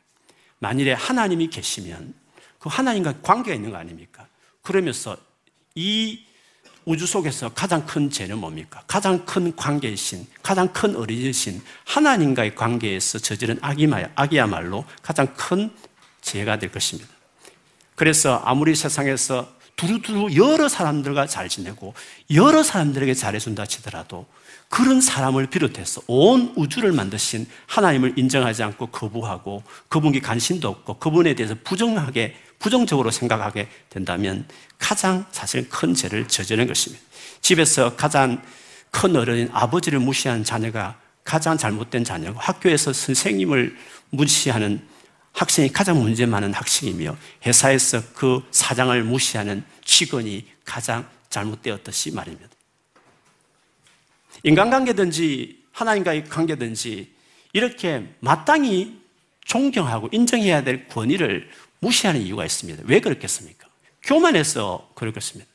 만일에 0.58 0.92
하나님이 0.92 1.48
계시면 1.48 2.14
그 2.58 2.68
하나님과 2.68 3.20
관계가 3.22 3.54
있는 3.54 3.70
거 3.70 3.76
아닙니까? 3.76 4.26
그러면서 4.62 5.16
이 5.74 6.24
우주 6.84 7.04
속에서 7.04 7.52
가장 7.52 7.84
큰 7.84 8.10
죄는 8.10 8.38
뭡니까? 8.38 8.82
가장 8.86 9.24
큰 9.26 9.54
관계이신, 9.56 10.26
가장 10.42 10.72
큰 10.72 10.94
어린이신 10.94 11.60
하나님과의 11.84 12.54
관계에서 12.54 13.18
저지른 13.18 13.58
악이야말로 13.60 14.84
가장 15.02 15.34
큰 15.34 15.70
죄가 16.20 16.58
될 16.58 16.70
것입니다. 16.70 17.10
그래서 17.96 18.40
아무리 18.44 18.76
세상에서 18.76 19.56
두루두루 19.74 20.36
여러 20.36 20.68
사람들과 20.68 21.26
잘 21.26 21.48
지내고 21.48 21.94
여러 22.30 22.62
사람들에게 22.62 23.14
잘해준다 23.14 23.66
치더라도 23.66 24.26
그런 24.68 25.00
사람을 25.00 25.46
비롯해서 25.46 26.02
온 26.06 26.52
우주를 26.56 26.92
만드신 26.92 27.46
하나님을 27.66 28.14
인정하지 28.16 28.62
않고 28.62 28.88
거부하고 28.88 29.62
그분께 29.88 30.20
관심도 30.20 30.68
없고 30.68 30.98
그분에 30.98 31.34
대해서 31.34 31.54
부정하게 31.62 32.34
부정적으로 32.58 33.10
생각하게 33.10 33.68
된다면 33.90 34.46
가장 34.78 35.26
사실 35.30 35.68
큰 35.68 35.94
죄를 35.94 36.26
저지른 36.26 36.66
것입니다. 36.66 37.04
집에서 37.40 37.96
가장 37.96 38.42
큰 38.90 39.14
어른인 39.14 39.50
아버지를 39.52 40.00
무시한 40.00 40.42
자녀가 40.42 40.98
가장 41.22 41.56
잘못된 41.56 42.04
자녀고 42.04 42.38
학교에서 42.38 42.92
선생님을 42.92 43.76
무시하는 44.10 44.80
학생이 45.32 45.70
가장 45.70 46.00
문제 46.00 46.24
많은 46.24 46.54
학생이며 46.54 47.16
회사에서 47.44 48.02
그 48.14 48.42
사장을 48.50 49.02
무시하는 49.04 49.64
직원이 49.84 50.46
가장 50.64 51.06
잘못되었듯이 51.28 52.12
말입니다. 52.12 52.55
인간관계든지 54.46 55.64
하나님과의 55.72 56.24
관계든지 56.26 57.12
이렇게 57.52 58.06
마땅히 58.20 59.00
존경하고 59.44 60.08
인정해야 60.12 60.62
될 60.62 60.86
권위를 60.86 61.50
무시하는 61.80 62.22
이유가 62.22 62.44
있습니다. 62.44 62.84
왜 62.86 63.00
그렇겠습니까? 63.00 63.66
교만해서 64.02 64.90
그렇겠습니다. 64.94 65.50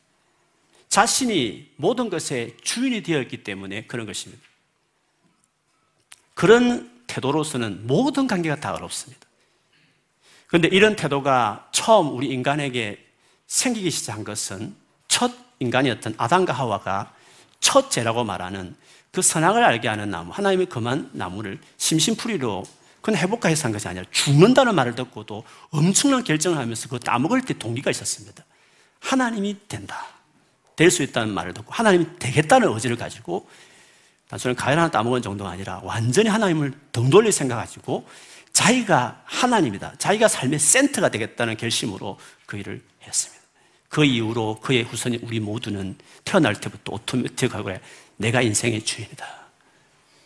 자신이 0.90 1.72
모든 1.78 2.10
것의 2.10 2.58
주인이 2.62 3.02
되었기 3.02 3.44
때문에 3.44 3.86
그런 3.88 4.06
것입니다. 4.06 4.44
그런 6.34 6.92
태도로서는 7.08 7.88
모든 7.88 8.28
관계가 8.28 8.60
다 8.60 8.74
어렵습니다. 8.74 9.26
그런데 10.48 10.68
이런 10.68 10.98
태도가 10.98 11.70
처음 11.72 12.14
우리 12.14 12.28
인간에게 12.28 13.06
생기기 13.48 13.90
시작한 13.90 14.26
것은 14.26 14.76
첫 15.08 15.32
인간이었던 15.60 16.16
아담과 16.18 16.52
하와가 16.52 17.14
첫째라고 17.62 18.26
말하는 18.26 18.76
그 19.12 19.22
선악을 19.22 19.64
알게 19.64 19.88
하는 19.88 20.10
나무, 20.10 20.32
하나님의 20.32 20.68
그만 20.68 21.10
나무를 21.14 21.60
심심풀이로 21.78 22.64
그건 23.02 23.18
해볼까 23.18 23.50
해서 23.50 23.66
한 23.66 23.72
것이 23.72 23.88
아니라 23.88 24.06
죽는다는 24.12 24.76
말을 24.76 24.96
듣고도 24.96 25.44
엄청난 25.70 26.24
결정을 26.24 26.58
하면서 26.58 26.88
그거 26.88 27.00
따먹을 27.00 27.42
때 27.42 27.54
동기가 27.58 27.92
있었습니다. 27.92 28.44
하나님이 29.00 29.58
된다. 29.68 30.06
될 30.76 30.90
수 30.90 31.04
있다는 31.04 31.34
말을 31.34 31.54
듣고 31.54 31.72
하나님이 31.72 32.18
되겠다는 32.18 32.72
의지를 32.74 32.96
가지고 32.96 33.48
단순히 34.28 34.56
과일 34.56 34.80
하나 34.80 34.90
따먹은 34.90 35.22
정도가 35.22 35.50
아니라 35.50 35.82
완전히 35.84 36.30
하나님을 36.30 36.74
등 36.92 37.10
돌릴 37.10 37.32
생각 37.32 37.58
가지고 37.58 38.08
자기가 38.54 39.22
하나님이다. 39.26 39.96
자기가 39.98 40.28
삶의 40.28 40.60
센터가 40.60 41.10
되겠다는 41.10 41.58
결심으로 41.58 42.18
그 42.46 42.58
일을 42.58 42.82
했습니다. 43.04 43.42
그 43.90 44.06
이후로 44.06 44.60
그의 44.62 44.84
후손인 44.84 45.20
우리 45.24 45.40
모두는 45.40 45.98
태어날 46.24 46.56
때부터 46.56 46.94
오토매틱하고 46.94 47.72
내가 48.22 48.42
인생의 48.42 48.84
주인이다. 48.84 49.26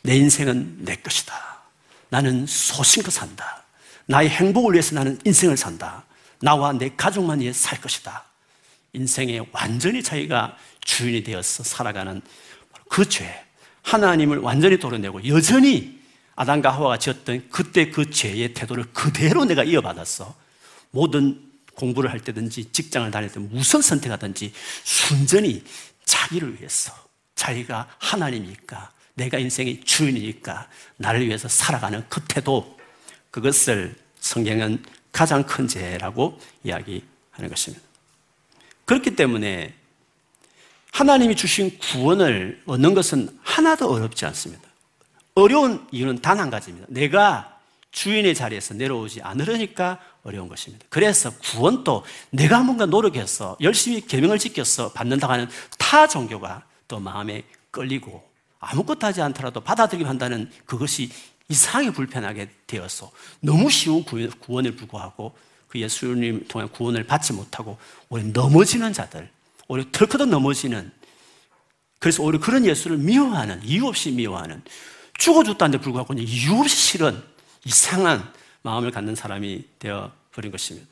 내 0.04 0.18
인생은 0.18 0.84
내 0.86 0.96
것이다. 0.96 1.34
나는 2.10 2.46
소신껏 2.46 3.12
산다. 3.12 3.64
나의 4.06 4.30
행복을 4.30 4.74
위해서 4.74 4.94
나는 4.94 5.20
인생을 5.26 5.58
산다. 5.58 6.04
나와 6.40 6.74
내 6.74 6.92
가족만 6.96 7.40
위해 7.40 7.54
살 7.54 7.82
것이다. 7.82 8.26
인생에 8.94 9.42
완전히 9.52 10.04
자기가 10.04 10.58
주인이 10.84 11.24
되어서 11.24 11.64
살아가는 11.64 12.22
그 12.90 13.08
죄. 13.10 13.44
하나님을 13.82 14.40
완전히 14.40 14.80
도려내고 14.80 15.28
여전히 15.28 16.00
아담과 16.36 16.72
하와가 16.72 16.98
지었던 16.98 17.50
그때 17.52 17.92
그 17.92 18.10
죄의 18.10 18.54
태도를 18.54 18.86
그대로 18.94 19.46
내가 19.46 19.64
이어받았어. 19.64 20.36
모든 20.92 21.40
공부를 21.76 22.12
할 22.12 22.20
때든지 22.20 22.72
직장을 22.72 23.10
다닐 23.12 23.32
때 23.32 23.40
무슨 23.40 23.82
선택하든지 23.82 24.52
순전히 24.84 25.64
자기를 26.04 26.60
위해서 26.60 27.05
자기가 27.36 27.88
하나님이니까 28.00 28.92
내가 29.14 29.38
인생의 29.38 29.82
주인이니까 29.82 30.68
나를 30.98 31.26
위해서 31.28 31.48
살아가는 31.48 32.04
그 32.10 32.22
태도, 32.28 32.78
그것을 33.32 33.96
성경은 34.20 34.84
가장 35.12 35.44
큰 35.44 35.68
죄라고 35.68 36.40
이야기하는 36.64 37.50
것입니다. 37.50 37.86
그렇기 38.86 39.16
때문에 39.16 39.74
하나님이 40.92 41.36
주신 41.36 41.78
구원을 41.80 42.62
얻는 42.66 42.94
것은 42.94 43.38
하나도 43.44 43.92
어렵지 43.92 44.26
않습니다. 44.26 44.64
어려운 45.36 45.86
이유는 45.92 46.22
단 46.22 46.40
한 46.40 46.50
가지입니다. 46.50 46.88
내가 46.90 47.60
주인의 47.92 48.36
자리에서 48.36 48.74
내려오지 48.74 49.22
않으려니까 49.22 50.00
어려운 50.24 50.50
것입니다. 50.50 50.86
그래서 50.90 51.32
구원도 51.38 52.04
내가 52.30 52.62
뭔가 52.62 52.86
노력해서 52.86 53.58
열심히 53.62 54.02
계명을 54.02 54.38
지켜서 54.40 54.92
받는다고 54.92 55.32
하는 55.32 55.50
타 55.78 56.08
종교가 56.08 56.64
또 56.88 57.00
마음에 57.00 57.44
끌리고 57.72 58.28
아무것도 58.60 59.06
하지 59.06 59.22
않더라도 59.22 59.62
받아들이기만 59.62 60.12
한다는 60.12 60.50
그것이 60.66 61.10
이상하게 61.50 61.92
불편하게 61.92 62.50
되어서 62.66 63.12
너무 63.40 63.70
쉬운 63.70 64.04
구원을 64.04 64.76
불구하고 64.76 65.36
그 65.68 65.80
예수님 65.80 66.46
통한 66.48 66.70
구원을 66.70 67.04
받지 67.04 67.34
못하고 67.34 67.78
오히려 68.10 68.30
넘어지는 68.30 68.94
자들, 68.94 69.30
오히려 69.68 69.88
덜커덕 69.92 70.30
넘어지는 70.30 70.92
그래서 72.00 72.24
오히려 72.24 72.40
그런 72.40 72.66
예수를 72.66 72.98
미워하는, 72.98 73.62
이유 73.64 73.86
없이 73.88 74.12
미워하는, 74.12 74.64
죽어줬다는데 75.18 75.82
불구하고 75.82 76.14
이유 76.14 76.54
없이 76.60 76.76
싫은 76.76 77.22
이상한 77.66 78.32
마음을 78.62 78.92
갖는 78.92 79.16
사람이 79.16 79.64
되어 79.80 80.12
버린 80.32 80.52
것입니다. 80.52 80.88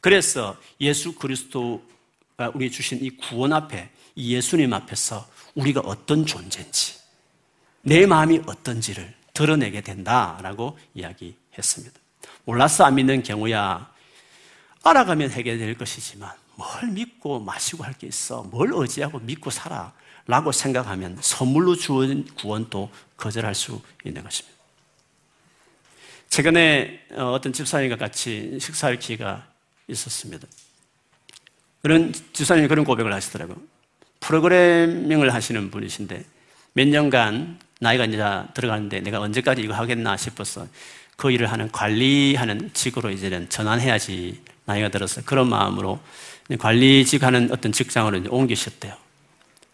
그래서 0.00 0.56
예수 0.80 1.14
그리스도가 1.14 2.50
우리 2.54 2.70
주신 2.70 3.02
이 3.02 3.10
구원 3.10 3.52
앞에 3.52 3.90
이 3.90 4.05
예수님 4.16 4.72
앞에서 4.72 5.28
우리가 5.54 5.80
어떤 5.80 6.24
존재인지 6.26 6.98
내 7.82 8.06
마음이 8.06 8.42
어떤지를 8.46 9.14
드러내게 9.34 9.80
된다라고 9.82 10.78
이야기했습니다. 10.94 12.00
몰라서 12.44 12.84
안 12.84 12.94
믿는 12.94 13.22
경우야 13.22 13.90
알아가면 14.82 15.30
해결될 15.30 15.76
것이지만 15.76 16.30
뭘 16.54 16.90
믿고 16.92 17.40
마시고 17.40 17.84
할 17.84 17.94
게 17.94 18.06
있어 18.06 18.42
뭘 18.44 18.70
의지하고 18.72 19.18
믿고 19.18 19.50
살아 19.50 19.92
라고 20.26 20.50
생각하면 20.52 21.18
선물로 21.20 21.76
주어진 21.76 22.24
구원도 22.34 22.90
거절할 23.16 23.54
수 23.54 23.80
있는 24.04 24.22
것입니다. 24.24 24.56
최근에 26.28 27.06
어, 27.12 27.32
어떤 27.32 27.52
집사님과 27.52 27.96
같이 27.96 28.58
식사할 28.60 28.98
기회가 28.98 29.46
있었습니다. 29.88 30.46
그런 31.82 32.12
집사님이 32.32 32.66
그런 32.66 32.84
고백을 32.84 33.12
하시더라고요. 33.12 33.56
프로그래밍을 34.26 35.32
하시는 35.32 35.70
분이신데 35.70 36.24
몇 36.72 36.88
년간 36.88 37.60
나이가 37.78 38.04
이제 38.04 38.18
들어가는데 38.54 39.00
내가 39.00 39.20
언제까지 39.20 39.62
이거 39.62 39.74
하겠나 39.74 40.16
싶어서 40.16 40.66
그 41.16 41.30
일을 41.30 41.50
하는 41.50 41.70
관리하는 41.70 42.70
직으로 42.74 43.10
이제는 43.10 43.48
전환해야지 43.48 44.42
나이가 44.64 44.88
들어서 44.88 45.22
그런 45.24 45.48
마음으로 45.48 46.00
관리직 46.58 47.22
하는 47.22 47.50
어떤 47.52 47.70
직장으로 47.70 48.18
이제 48.18 48.28
옮기셨대요. 48.28 48.94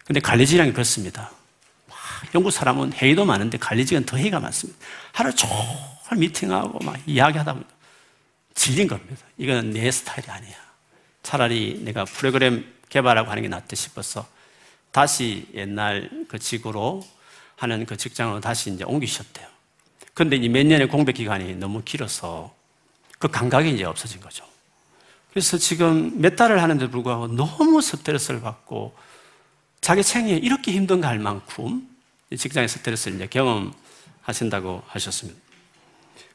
근데 0.04 0.20
관리직이란 0.20 0.72
그렇습니다. 0.72 1.30
영국 2.34 2.50
사람은 2.50 2.92
회의도 2.92 3.24
많은데 3.24 3.56
관리직은 3.58 4.04
더 4.04 4.18
회의가 4.18 4.38
많습니다. 4.38 4.78
하루 5.12 5.34
종일 5.34 5.52
미팅하고 6.18 6.78
막 6.84 7.00
이야기하다 7.06 7.54
보니까 7.54 7.70
질린 8.54 8.86
겁니다. 8.86 9.24
이건 9.38 9.70
내 9.70 9.90
스타일이 9.90 10.30
아니야. 10.30 10.56
차라리 11.22 11.80
내가 11.82 12.04
프로그램 12.04 12.66
개발하고 12.90 13.30
하는 13.30 13.42
게 13.42 13.48
낫다 13.48 13.74
싶어서 13.74 14.26
다시 14.92 15.48
옛날 15.54 16.08
그 16.28 16.38
직으로 16.38 17.02
하는 17.56 17.86
그 17.86 17.96
직장으로 17.96 18.40
다시 18.40 18.70
이제 18.70 18.84
옮기셨대요. 18.84 19.46
근데 20.14 20.36
이 20.36 20.48
몇 20.48 20.66
년의 20.66 20.88
공백 20.88 21.14
기간이 21.14 21.54
너무 21.54 21.82
길어서 21.82 22.54
그 23.18 23.28
감각이 23.28 23.70
이제 23.72 23.84
없어진 23.84 24.20
거죠. 24.20 24.44
그래서 25.30 25.56
지금 25.56 26.20
몇 26.20 26.36
달을 26.36 26.62
하는데 26.62 26.90
불구하고 26.90 27.28
너무 27.28 27.80
스트레스를 27.80 28.42
받고 28.42 28.94
자기 29.80 30.02
생에 30.02 30.32
이렇게 30.32 30.72
힘든가 30.72 31.08
할 31.08 31.18
만큼 31.18 31.88
직장의 32.36 32.68
스트레스를 32.68 33.16
이제 33.16 33.26
경험하신다고 33.28 34.82
하셨습니다. 34.86 35.40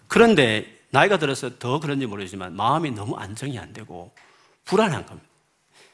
그런데 0.07 0.79
나이가 0.89 1.19
들어서 1.19 1.59
더 1.59 1.79
그런지 1.79 2.07
모르지만 2.07 2.55
마음이 2.55 2.91
너무 2.91 3.15
안정이 3.15 3.59
안 3.59 3.73
되고 3.73 4.11
불안한 4.65 5.05
겁니다. 5.05 5.27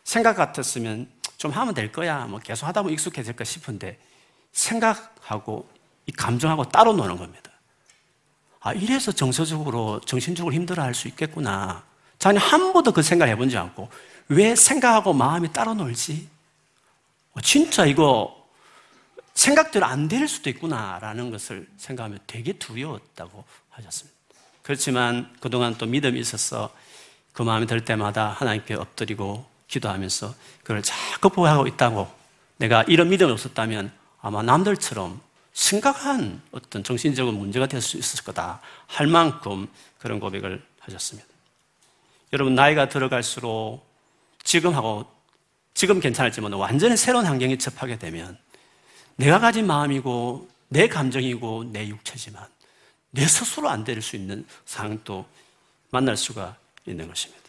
생각 0.04 0.36
같았으면 0.36 1.10
좀 1.44 1.52
하면 1.52 1.74
될 1.74 1.92
거야. 1.92 2.26
뭐 2.26 2.40
계속 2.40 2.66
하다 2.68 2.84
보면 2.84 2.94
익숙해질 2.94 3.36
까 3.36 3.44
싶은데 3.44 4.00
생각하고 4.54 5.70
이 6.06 6.14
감정하고 6.14 6.70
따로 6.70 6.94
노는 6.94 7.18
겁니다. 7.18 7.52
아, 8.62 8.72
이래서 8.72 9.12
정서적으로, 9.12 10.00
정신적으로 10.06 10.56
힘들어 10.56 10.84
할 10.84 10.94
수 10.94 11.10
있겠구나. 11.10 11.84
자기 12.18 12.38
한 12.38 12.72
번도 12.72 12.94
그 12.94 13.02
생각을 13.02 13.30
해본 13.34 13.50
지 13.50 13.58
않고 13.58 13.90
왜 14.30 14.56
생각하고 14.56 15.12
마음이 15.12 15.52
따로 15.52 15.74
놀지? 15.74 16.30
어, 17.34 17.42
진짜 17.42 17.86
이거 17.86 18.48
생각대로 19.34 19.86
안 19.86 20.08
될 20.08 20.30
수도 20.30 20.50
있구나라는 20.50 21.30
것을 21.30 21.68
생각하면 21.76 22.20
되게 22.26 22.54
두려웠다고 22.54 23.44
하셨습니다. 23.70 24.18
그렇지만 24.62 25.36
그동안 25.42 25.76
또 25.78 25.88
믿음이 25.88 26.18
있어서 26.22 26.74
그 27.34 27.42
마음이 27.42 27.68
들 27.68 27.84
때마다 27.84 28.30
하나님께 28.30 28.76
엎드리고 28.76 29.52
기도하면서 29.74 30.36
그걸 30.62 30.82
자꾸 30.84 31.30
보호하고 31.30 31.68
있다고 31.68 32.08
내가 32.58 32.84
이런 32.84 33.10
믿음이 33.10 33.32
없었다면 33.32 33.92
아마 34.22 34.42
남들처럼 34.44 35.20
심각한 35.54 36.42
어떤 36.52 36.84
정신적인 36.84 37.34
문제가 37.34 37.68
될 37.68 37.82
수 37.82 37.98
있을 37.98 38.24
거다 38.24 38.62
할 38.88 39.08
만큼 39.08 39.68
그런 40.00 40.20
고백을 40.20 40.64
하셨습니다. 40.80 41.28
여러분 42.32 42.56
나이가 42.56 42.90
들어갈수록 42.90 43.86
지금하고 44.44 45.06
지금 45.74 46.00
괜찮을지만 46.00 46.54
완전히 46.54 46.96
새로운 46.98 47.26
환경에 47.26 47.58
접하게 47.58 47.98
되면 47.98 48.38
내가 49.16 49.40
가진 49.40 49.68
마음이고 49.68 50.50
내 50.70 50.88
감정이고 50.88 51.66
내 51.72 51.88
육체지만 51.88 52.46
내 53.12 53.28
스스로 53.28 53.70
안 53.70 53.84
될 53.84 54.02
수 54.02 54.16
있는 54.16 54.46
상황도 54.66 55.26
만날 55.92 56.18
수가 56.18 56.56
있는 56.88 57.08
것입니다. 57.08 57.44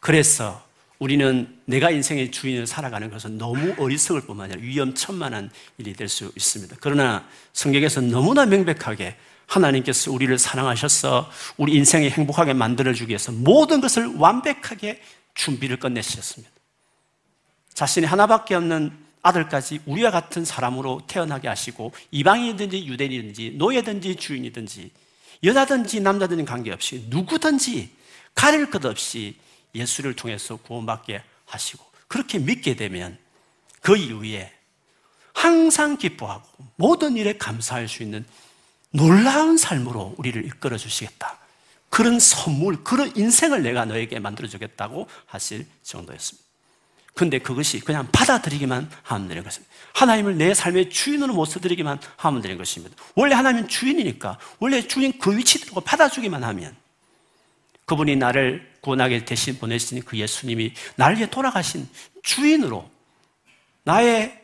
그래서 0.00 0.67
우리는 0.98 1.60
내가 1.64 1.90
인생의 1.90 2.30
주인을 2.32 2.66
살아가는 2.66 3.10
것은 3.10 3.38
너무 3.38 3.74
어리석을 3.78 4.22
뿐만 4.22 4.50
아니라 4.50 4.60
위험천만한 4.60 5.50
일이 5.78 5.92
될 5.92 6.08
수 6.08 6.32
있습니다. 6.34 6.76
그러나 6.80 7.28
성경에서 7.52 8.00
너무나 8.00 8.46
명백하게 8.46 9.16
하나님께서 9.46 10.12
우리를 10.12 10.36
사랑하셔서 10.38 11.30
우리 11.56 11.74
인생을 11.74 12.10
행복하게 12.10 12.52
만들어주기 12.52 13.10
위해서 13.10 13.32
모든 13.32 13.80
것을 13.80 14.06
완벽하게 14.16 15.00
준비를 15.34 15.78
끝내셨습니다. 15.78 16.52
자신이 17.74 18.06
하나밖에 18.06 18.56
없는 18.56 18.92
아들까지 19.22 19.80
우리와 19.86 20.10
같은 20.10 20.44
사람으로 20.44 21.02
태어나게 21.06 21.48
하시고 21.48 21.92
이방인이든지 22.10 22.86
유대인이든지 22.86 23.52
노예든지 23.56 24.16
주인이든지 24.16 24.90
여자든지 25.44 26.00
남자든지 26.00 26.44
관계없이 26.44 27.06
누구든지 27.08 27.90
가릴 28.34 28.70
것 28.70 28.84
없이 28.84 29.36
예수를 29.74 30.14
통해서 30.14 30.56
구원받게 30.56 31.22
하시고 31.46 31.84
그렇게 32.06 32.38
믿게 32.38 32.76
되면 32.76 33.18
그 33.80 33.96
이후에 33.96 34.52
항상 35.32 35.96
기뻐하고 35.96 36.46
모든 36.76 37.16
일에 37.16 37.36
감사할 37.36 37.88
수 37.88 38.02
있는 38.02 38.24
놀라운 38.90 39.56
삶으로 39.56 40.14
우리를 40.16 40.44
이끌어 40.46 40.76
주시겠다. 40.76 41.38
그런 41.90 42.18
선물, 42.18 42.82
그런 42.84 43.12
인생을 43.16 43.62
내가 43.62 43.84
너에게 43.84 44.18
만들어 44.18 44.48
주겠다고 44.48 45.08
하실 45.26 45.66
정도였습니다. 45.82 46.48
근데 47.14 47.38
그것이 47.38 47.80
그냥 47.80 48.08
받아들이기만 48.12 48.90
하면 49.02 49.28
되는 49.28 49.42
것입니다. 49.42 49.74
하나님을 49.94 50.38
내 50.38 50.54
삶의 50.54 50.90
주인으로 50.90 51.34
모셔드리기만 51.34 51.98
하면 52.16 52.42
되는 52.42 52.56
것입니다. 52.56 52.94
원래 53.16 53.34
하나님은 53.34 53.68
주인이니까, 53.68 54.38
원래 54.60 54.86
주인 54.86 55.18
그 55.18 55.36
위치 55.36 55.58
들고 55.60 55.80
받아주기만 55.80 56.44
하면 56.44 56.76
그분이 57.86 58.16
나를 58.16 58.67
구원하게 58.88 59.26
대신 59.26 59.58
보내신 59.58 60.02
그 60.02 60.16
예수님이 60.16 60.72
나를 60.96 61.28
돌아가신 61.28 61.86
주인으로 62.22 62.90
나의 63.84 64.40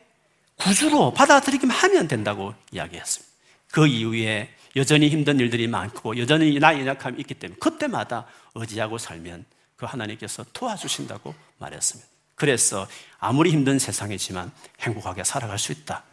구주로 0.57 1.15
받아들이기만 1.15 1.75
하면 1.75 2.09
된다고 2.09 2.55
이야기했습니다. 2.71 3.33
그 3.73 3.87
이후에 3.87 4.55
여전히 4.77 5.09
힘든 5.09 5.41
일들이 5.41 5.67
많고 5.67 6.19
여전히 6.19 6.59
나의 6.59 6.81
연약함이 6.81 7.21
있기 7.21 7.35
때문에 7.35 7.59
그때마다 7.59 8.27
의지하고 8.55 8.99
살면 8.99 9.47
그 9.77 9.87
하나님께서 9.87 10.45
도와주신다고 10.53 11.35
말했습니다. 11.59 12.11
그래서 12.35 12.87
아무리 13.19 13.51
힘든 13.51 13.79
세상이지만 13.79 14.53
행복하게 14.81 15.25
살아갈 15.25 15.59
수 15.59 15.73
있다. 15.73 16.05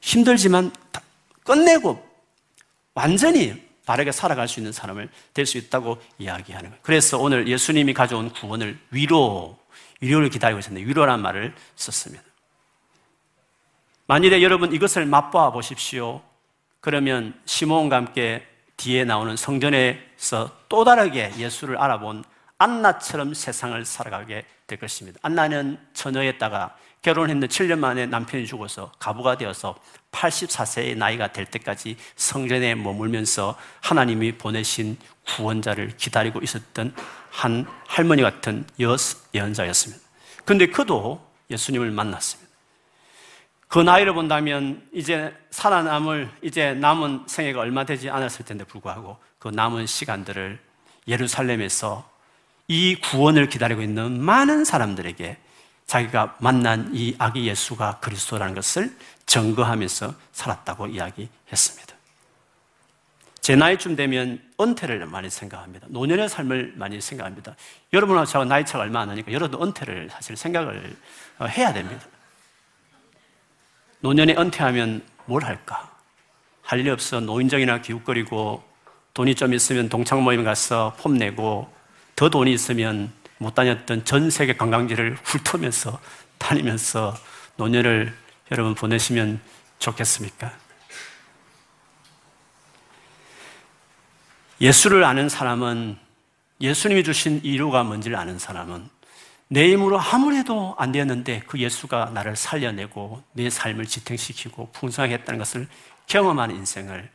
힘들지만 0.00 0.72
끝내고 1.44 2.02
완전히 2.94 3.65
바르게 3.86 4.12
살아갈 4.12 4.48
수 4.48 4.60
있는 4.60 4.72
사람을 4.72 5.08
될 5.32 5.46
수 5.46 5.56
있다고 5.56 6.02
이야기하는 6.18 6.70
거예요. 6.70 6.80
그래서 6.82 7.18
오늘 7.18 7.48
예수님이 7.48 7.94
가져온 7.94 8.30
구원을 8.32 8.78
위로, 8.90 9.58
위로를 10.00 10.28
기다리고 10.28 10.58
있었는데 10.58 10.86
위로란 10.86 11.22
말을 11.22 11.54
썼습니다. 11.76 12.22
만일에 14.08 14.42
여러분 14.42 14.72
이것을 14.72 15.06
맛보아 15.06 15.50
보십시오. 15.52 16.20
그러면 16.80 17.40
시몬과 17.46 17.96
함께 17.96 18.46
뒤에 18.76 19.04
나오는 19.04 19.34
성전에서 19.36 20.50
또 20.68 20.84
다르게 20.84 21.32
예수를 21.38 21.78
알아본 21.78 22.24
안나처럼 22.58 23.34
세상을 23.34 23.84
살아가게 23.84 24.44
될 24.66 24.78
것입니다. 24.78 25.18
안나는 25.22 25.78
처녀였다가 25.92 26.76
결혼했는데 27.06 27.46
7년 27.46 27.78
만에 27.78 28.06
남편이 28.06 28.46
죽어서 28.46 28.90
가부가 28.98 29.38
되어서 29.38 29.76
84세의 30.10 30.96
나이가 30.96 31.28
될 31.28 31.46
때까지 31.46 31.96
성전에 32.16 32.74
머물면서 32.74 33.56
하나님이 33.80 34.32
보내신 34.32 34.96
구원자를 35.24 35.96
기다리고 35.96 36.40
있었던 36.40 36.94
한 37.30 37.64
할머니 37.86 38.22
같은 38.22 38.66
여, 38.80 38.96
예언자였습니다. 39.34 40.02
그런데 40.44 40.66
그도 40.66 41.24
예수님을 41.48 41.92
만났습니다. 41.92 42.50
그 43.68 43.78
나이를 43.78 44.12
본다면 44.12 44.82
이제 44.92 45.32
살아남을 45.50 46.28
이제 46.42 46.74
남은 46.74 47.24
생애가 47.28 47.60
얼마 47.60 47.84
되지 47.84 48.10
않았을 48.10 48.44
텐데 48.44 48.64
불구하고 48.64 49.16
그 49.38 49.48
남은 49.48 49.86
시간들을 49.86 50.58
예루살렘에서 51.06 52.08
이 52.66 52.96
구원을 52.96 53.48
기다리고 53.48 53.82
있는 53.82 54.20
많은 54.20 54.64
사람들에게 54.64 55.45
자기가 55.86 56.36
만난 56.40 56.90
이 56.92 57.14
아기 57.18 57.46
예수가 57.46 58.00
그리스도라는 58.00 58.54
것을 58.54 58.96
증거하면서 59.26 60.14
살았다고 60.32 60.88
이야기했습니다. 60.88 61.94
제 63.40 63.54
나이쯤 63.54 63.94
되면 63.94 64.42
은퇴를 64.60 65.06
많이 65.06 65.30
생각합니다. 65.30 65.86
노년의 65.90 66.28
삶을 66.28 66.74
많이 66.76 67.00
생각합니다. 67.00 67.54
여러분하고 67.92 68.26
제가 68.26 68.44
나이 68.44 68.66
차가 68.66 68.82
얼마 68.82 69.02
안 69.02 69.08
나니까 69.08 69.30
여러분도 69.32 69.64
은퇴를 69.64 70.08
사실 70.10 70.36
생각을 70.36 70.96
어, 71.38 71.44
해야 71.46 71.72
됩니다. 71.72 72.04
노년에 74.00 74.34
은퇴하면 74.36 75.02
뭘 75.26 75.44
할까? 75.44 75.94
할 76.62 76.80
일 76.80 76.90
없어 76.90 77.20
노인정이나 77.20 77.80
기웃거리고 77.80 78.64
돈이 79.14 79.36
좀 79.36 79.54
있으면 79.54 79.88
동창 79.88 80.24
모임 80.24 80.42
가서 80.42 80.96
폼 80.98 81.14
내고 81.14 81.72
더 82.16 82.28
돈이 82.28 82.52
있으면 82.52 83.12
못 83.38 83.54
다녔던 83.54 84.04
전 84.04 84.30
세계 84.30 84.56
관광지를 84.56 85.18
훑으면서 85.22 86.00
다니면서 86.38 87.14
노년을 87.56 88.14
여러분 88.50 88.74
보내시면 88.74 89.40
좋겠습니까? 89.78 90.52
예수를 94.60 95.04
아는 95.04 95.28
사람은 95.28 95.98
예수님이 96.60 97.04
주신 97.04 97.40
이유가 97.44 97.82
뭔지를 97.84 98.16
아는 98.16 98.38
사람은 98.38 98.88
내 99.48 99.70
힘으로 99.70 100.00
아무래도 100.00 100.74
안 100.78 100.90
되었는데 100.92 101.42
그 101.46 101.58
예수가 101.58 102.06
나를 102.14 102.34
살려내고 102.36 103.22
내 103.32 103.50
삶을 103.50 103.86
지탱시키고 103.86 104.70
풍성하겠다는 104.72 105.38
것을 105.38 105.68
경험한 106.06 106.50
인생을 106.52 107.10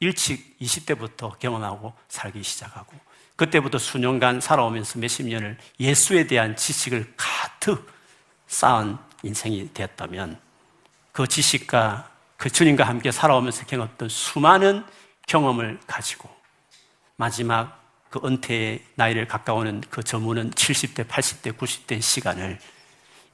일찍 0.00 0.58
20대부터 0.60 1.38
경험하고 1.38 1.92
살기 2.08 2.42
시작하고 2.42 2.92
그때부터 3.36 3.78
수년간 3.78 4.40
살아오면서 4.40 4.98
몇십 4.98 5.26
년을 5.26 5.58
예수에 5.80 6.26
대한 6.26 6.56
지식을 6.56 7.14
가득 7.16 7.90
쌓은 8.46 8.96
인생이 9.22 9.70
되었다면 9.74 10.38
그 11.12 11.26
지식과 11.26 12.10
그 12.36 12.50
주님과 12.50 12.84
함께 12.84 13.10
살아오면서 13.10 13.64
경험했던 13.66 14.08
수많은 14.08 14.84
경험을 15.26 15.80
가지고 15.86 16.28
마지막 17.16 17.82
그 18.10 18.20
은퇴의 18.24 18.84
나이를 18.94 19.26
가까우는 19.26 19.82
그 19.90 20.02
저문은 20.02 20.52
70대, 20.52 21.08
80대, 21.08 21.56
90대의 21.56 22.02
시간을 22.02 22.58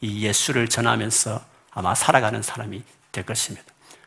이 0.00 0.24
예수를 0.26 0.68
전하면서 0.68 1.44
아마 1.72 1.94
살아가는 1.94 2.40
사람이 2.40 2.82
될 3.12 3.26
것입니다. 3.26 3.66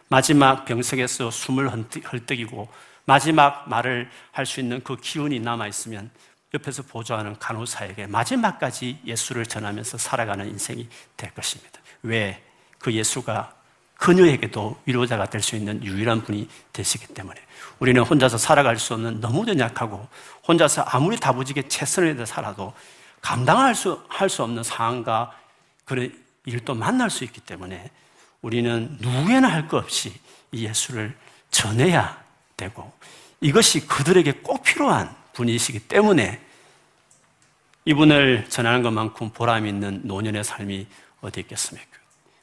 마지막 0.10 0.66
병석에서 0.66 1.32
숨을 1.32 1.70
헐떡이고 1.70 2.70
마지막 3.06 3.68
말을 3.70 4.10
할 4.32 4.46
수 4.46 4.60
있는 4.60 4.82
그 4.84 4.96
기운이 4.98 5.40
남아있으면 5.40 6.10
옆에서 6.54 6.84
보조하는 6.84 7.38
간호사에게 7.40 8.08
마지막까지 8.08 9.00
예수를 9.06 9.46
전하면서 9.46 9.98
살아가는 9.98 10.48
인생이 10.48 10.88
될 11.18 11.34
것입니다. 11.34 11.80
왜? 12.04 12.44
그 12.80 12.94
예수가 12.94 13.54
그녀에게도 13.98 14.82
위로자가 14.86 15.30
될 15.30 15.42
수 15.42 15.56
있는 15.56 15.84
유일한 15.84 16.22
분이 16.24 16.48
되시기 16.74 17.08
때문에 17.14 17.40
우리는 17.80 18.02
혼자서 18.02 18.38
살아갈 18.38 18.78
수 18.78 18.94
없는 18.94 19.20
너무 19.22 19.48
연약하고 19.48 20.08
혼자서 20.48 20.84
아무리 20.84 21.18
다부지게 21.18 21.68
최선을 21.70 22.16
다해 22.16 22.26
살아도 22.26 22.74
감당할 23.22 23.74
수, 23.76 24.04
할 24.10 24.30
수 24.30 24.44
없는 24.44 24.64
상황과 24.64 25.32
그런 25.86 26.14
일도 26.46 26.76
만날 26.76 27.10
수 27.10 27.24
있기 27.24 27.40
때문에 27.42 27.90
우리는 28.42 28.98
누구에나 29.00 29.48
할 29.48 29.68
것 29.68 29.78
없이 29.78 30.14
이 30.52 30.66
예수를 30.66 31.16
전해야 31.50 32.22
되고 32.58 32.92
이것이 33.42 33.88
그들에게 33.88 34.32
꼭 34.44 34.64
필요한 34.64 35.14
분이시기 35.34 35.80
때문에 35.82 36.40
이분을 37.86 38.50
전하는 38.50 38.82
것만큼 38.82 39.32
보람 39.32 39.68
있는 39.68 40.02
노년의 40.06 40.44
삶이 40.44 40.88
어디 41.22 41.42
있겠습니까? 41.42 41.88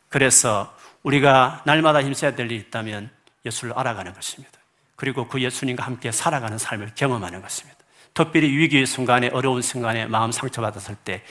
그래서 0.09 0.75
우리가 1.03 1.62
날마다 1.64 2.03
힘써야 2.03 2.35
될 2.35 2.51
일이 2.51 2.61
있다면 2.61 3.11
예수를 3.46 3.73
알아가는 3.79 4.12
것입니다. 4.12 4.59
그리고 4.96 5.29
그 5.29 5.40
예수님과 5.40 5.85
함께 5.85 6.12
살아가는 6.12 6.59
삶을 6.59 6.92
경험하는 6.94 7.40
것입니다. 7.40 7.79
특별히 8.12 8.55
위기의 8.55 8.85
순간에 8.85 9.31
어려운 9.33 9.62
순간에 9.62 10.07
마음 10.07 10.31
상처받았을 10.33 10.96
때 10.96 11.23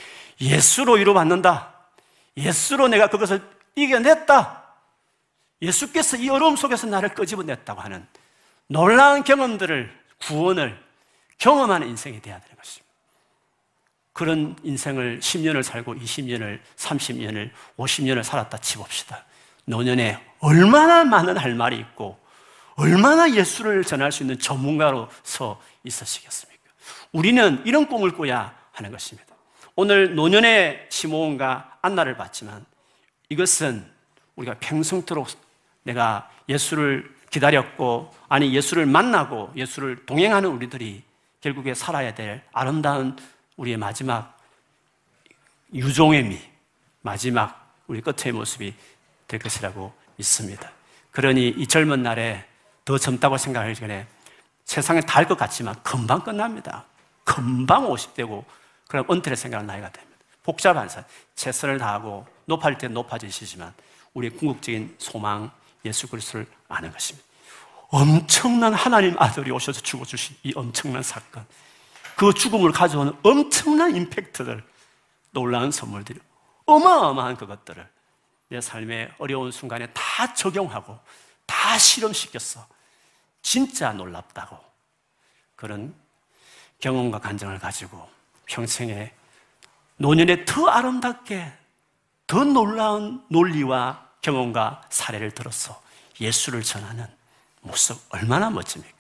예수로 0.41 0.93
위로받는다. 0.93 1.73
예수로 2.37 2.87
내가 2.87 3.07
그것을 3.07 3.43
이겨냈다. 3.75 4.63
예수께서 5.61 6.17
이 6.17 6.29
어려움 6.29 6.55
속에서 6.55 6.87
나를 6.87 7.09
끄집어냈다고 7.13 7.81
하는 7.81 8.07
놀라운 8.69 9.23
경험들을 9.23 9.91
구원을 10.19 10.79
경험하는 11.39 11.88
인생이 11.88 12.21
되어야 12.21 12.39
되는 12.39 12.55
것입니다. 12.55 12.89
그런 14.13 14.55
인생을 14.63 15.19
10년을 15.19 15.63
살고 15.63 15.95
20년을 15.95 16.60
30년을 16.75 17.49
50년을 17.77 18.23
살았다 18.23 18.58
치봅시다. 18.60 19.25
노년에 19.65 20.23
얼마나 20.39 21.03
많은 21.03 21.38
할 21.38 21.55
말이 21.55 21.77
있고 21.79 22.19
얼마나 22.75 23.34
예수를 23.34 23.84
전할 23.84 24.12
수 24.12 24.23
있는 24.23 24.38
전문가로서 24.38 25.62
있으시겠습니까? 25.84 26.63
우리는 27.12 27.62
이런 27.65 27.88
꿈을 27.88 28.12
꿔야 28.12 28.55
하는 28.71 28.91
것입니다. 28.91 29.36
오늘 29.75 30.15
노년의 30.15 30.88
시몬과 30.89 31.79
안나를 31.82 32.17
봤지만 32.17 32.65
이것은 33.29 33.89
우리가 34.36 34.58
평생토록 34.60 35.27
내가 35.84 36.29
예수를 36.47 37.18
기다렸고 37.29 38.13
아니 38.27 38.53
예수를 38.53 38.85
만나고 38.85 39.51
예수를 39.55 40.05
동행하는 40.05 40.49
우리들이 40.49 41.03
결국에 41.41 41.73
살아야 41.73 42.13
될 42.13 42.43
아름다운 42.51 43.15
우리의 43.57 43.77
마지막 43.77 44.37
유종의 45.73 46.23
미, 46.23 46.39
마지막 47.01 47.73
우리 47.87 48.01
끝의 48.01 48.33
모습이 48.33 48.73
될 49.27 49.39
것이라고 49.39 49.93
믿습니다. 50.15 50.71
그러니 51.11 51.49
이 51.49 51.67
젊은 51.67 52.01
날에 52.03 52.45
더 52.85 52.97
젊다고 52.97 53.37
생각하기 53.37 53.75
전에 53.75 54.07
세상에 54.65 55.01
다 55.01 55.19
할 55.19 55.27
것 55.27 55.37
같지만 55.37 55.75
금방 55.83 56.23
끝납니다. 56.23 56.85
금방 57.23 57.87
50대고 57.87 58.43
그럼 58.87 59.05
은퇴를 59.09 59.35
생각하는 59.37 59.67
나이가 59.67 59.89
됩니다. 59.91 60.17
복잡한 60.43 60.89
삶, 60.89 61.03
최선을 61.35 61.77
다하고 61.77 62.25
높아질 62.45 62.77
때 62.79 62.87
높아지시지만 62.87 63.73
우리의 64.13 64.33
궁극적인 64.33 64.95
소망 64.97 65.51
예수 65.85 66.07
그리스도를 66.07 66.47
아는 66.67 66.91
것입니다. 66.91 67.27
엄청난 67.89 68.73
하나님 68.73 69.15
아들이 69.19 69.51
오셔서 69.51 69.81
죽어 69.81 70.05
주신 70.05 70.35
이 70.43 70.53
엄청난 70.55 71.01
사건, 71.01 71.45
그 72.15 72.33
죽음을 72.33 72.71
가져오는 72.71 73.13
엄청난 73.23 73.95
임팩트들, 73.95 74.63
놀라운 75.31 75.71
선물들, 75.71 76.19
어마어마한 76.65 77.37
그것들을 77.37 77.87
내 78.49 78.61
삶의 78.61 79.13
어려운 79.17 79.51
순간에 79.51 79.87
다 79.93 80.33
적용하고 80.33 80.99
다 81.45 81.77
실험시켰어. 81.77 82.67
진짜 83.41 83.91
놀랍다고. 83.93 84.57
그런 85.55 85.93
경험과 86.79 87.19
간증을 87.19 87.59
가지고 87.59 88.09
평생에 88.45 89.13
노년에 89.97 90.45
더 90.45 90.67
아름답게 90.67 91.51
더 92.27 92.43
놀라운 92.43 93.25
논리와 93.29 94.08
경험과 94.21 94.84
사례를 94.89 95.32
들어서 95.32 95.82
예수를 96.19 96.63
전하는 96.63 97.05
모습 97.62 97.97
얼마나 98.10 98.49
멋집니까? 98.49 98.97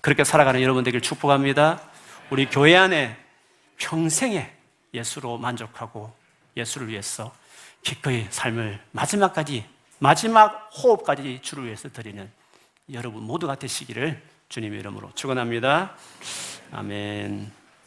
그렇게 0.00 0.24
살아가는 0.24 0.60
여러분 0.62 0.84
되길 0.84 1.00
축복합니다. 1.00 1.82
우리 2.30 2.46
교회 2.46 2.76
안에 2.76 3.16
평생에 3.78 4.52
예수로 4.94 5.38
만족하고 5.38 6.12
예수를 6.56 6.88
위해서 6.88 7.34
기꺼이 7.82 8.26
삶을 8.30 8.82
마지막까지 8.92 9.64
마지막 9.98 10.70
호흡까지 10.76 11.40
주를 11.42 11.64
위해서 11.64 11.88
드리는 11.88 12.30
여러분 12.92 13.22
모두가 13.22 13.56
되시기를 13.56 14.22
주님의 14.48 14.80
이름으로 14.80 15.12
축원합니다. 15.14 15.94
아멘. 16.72 17.57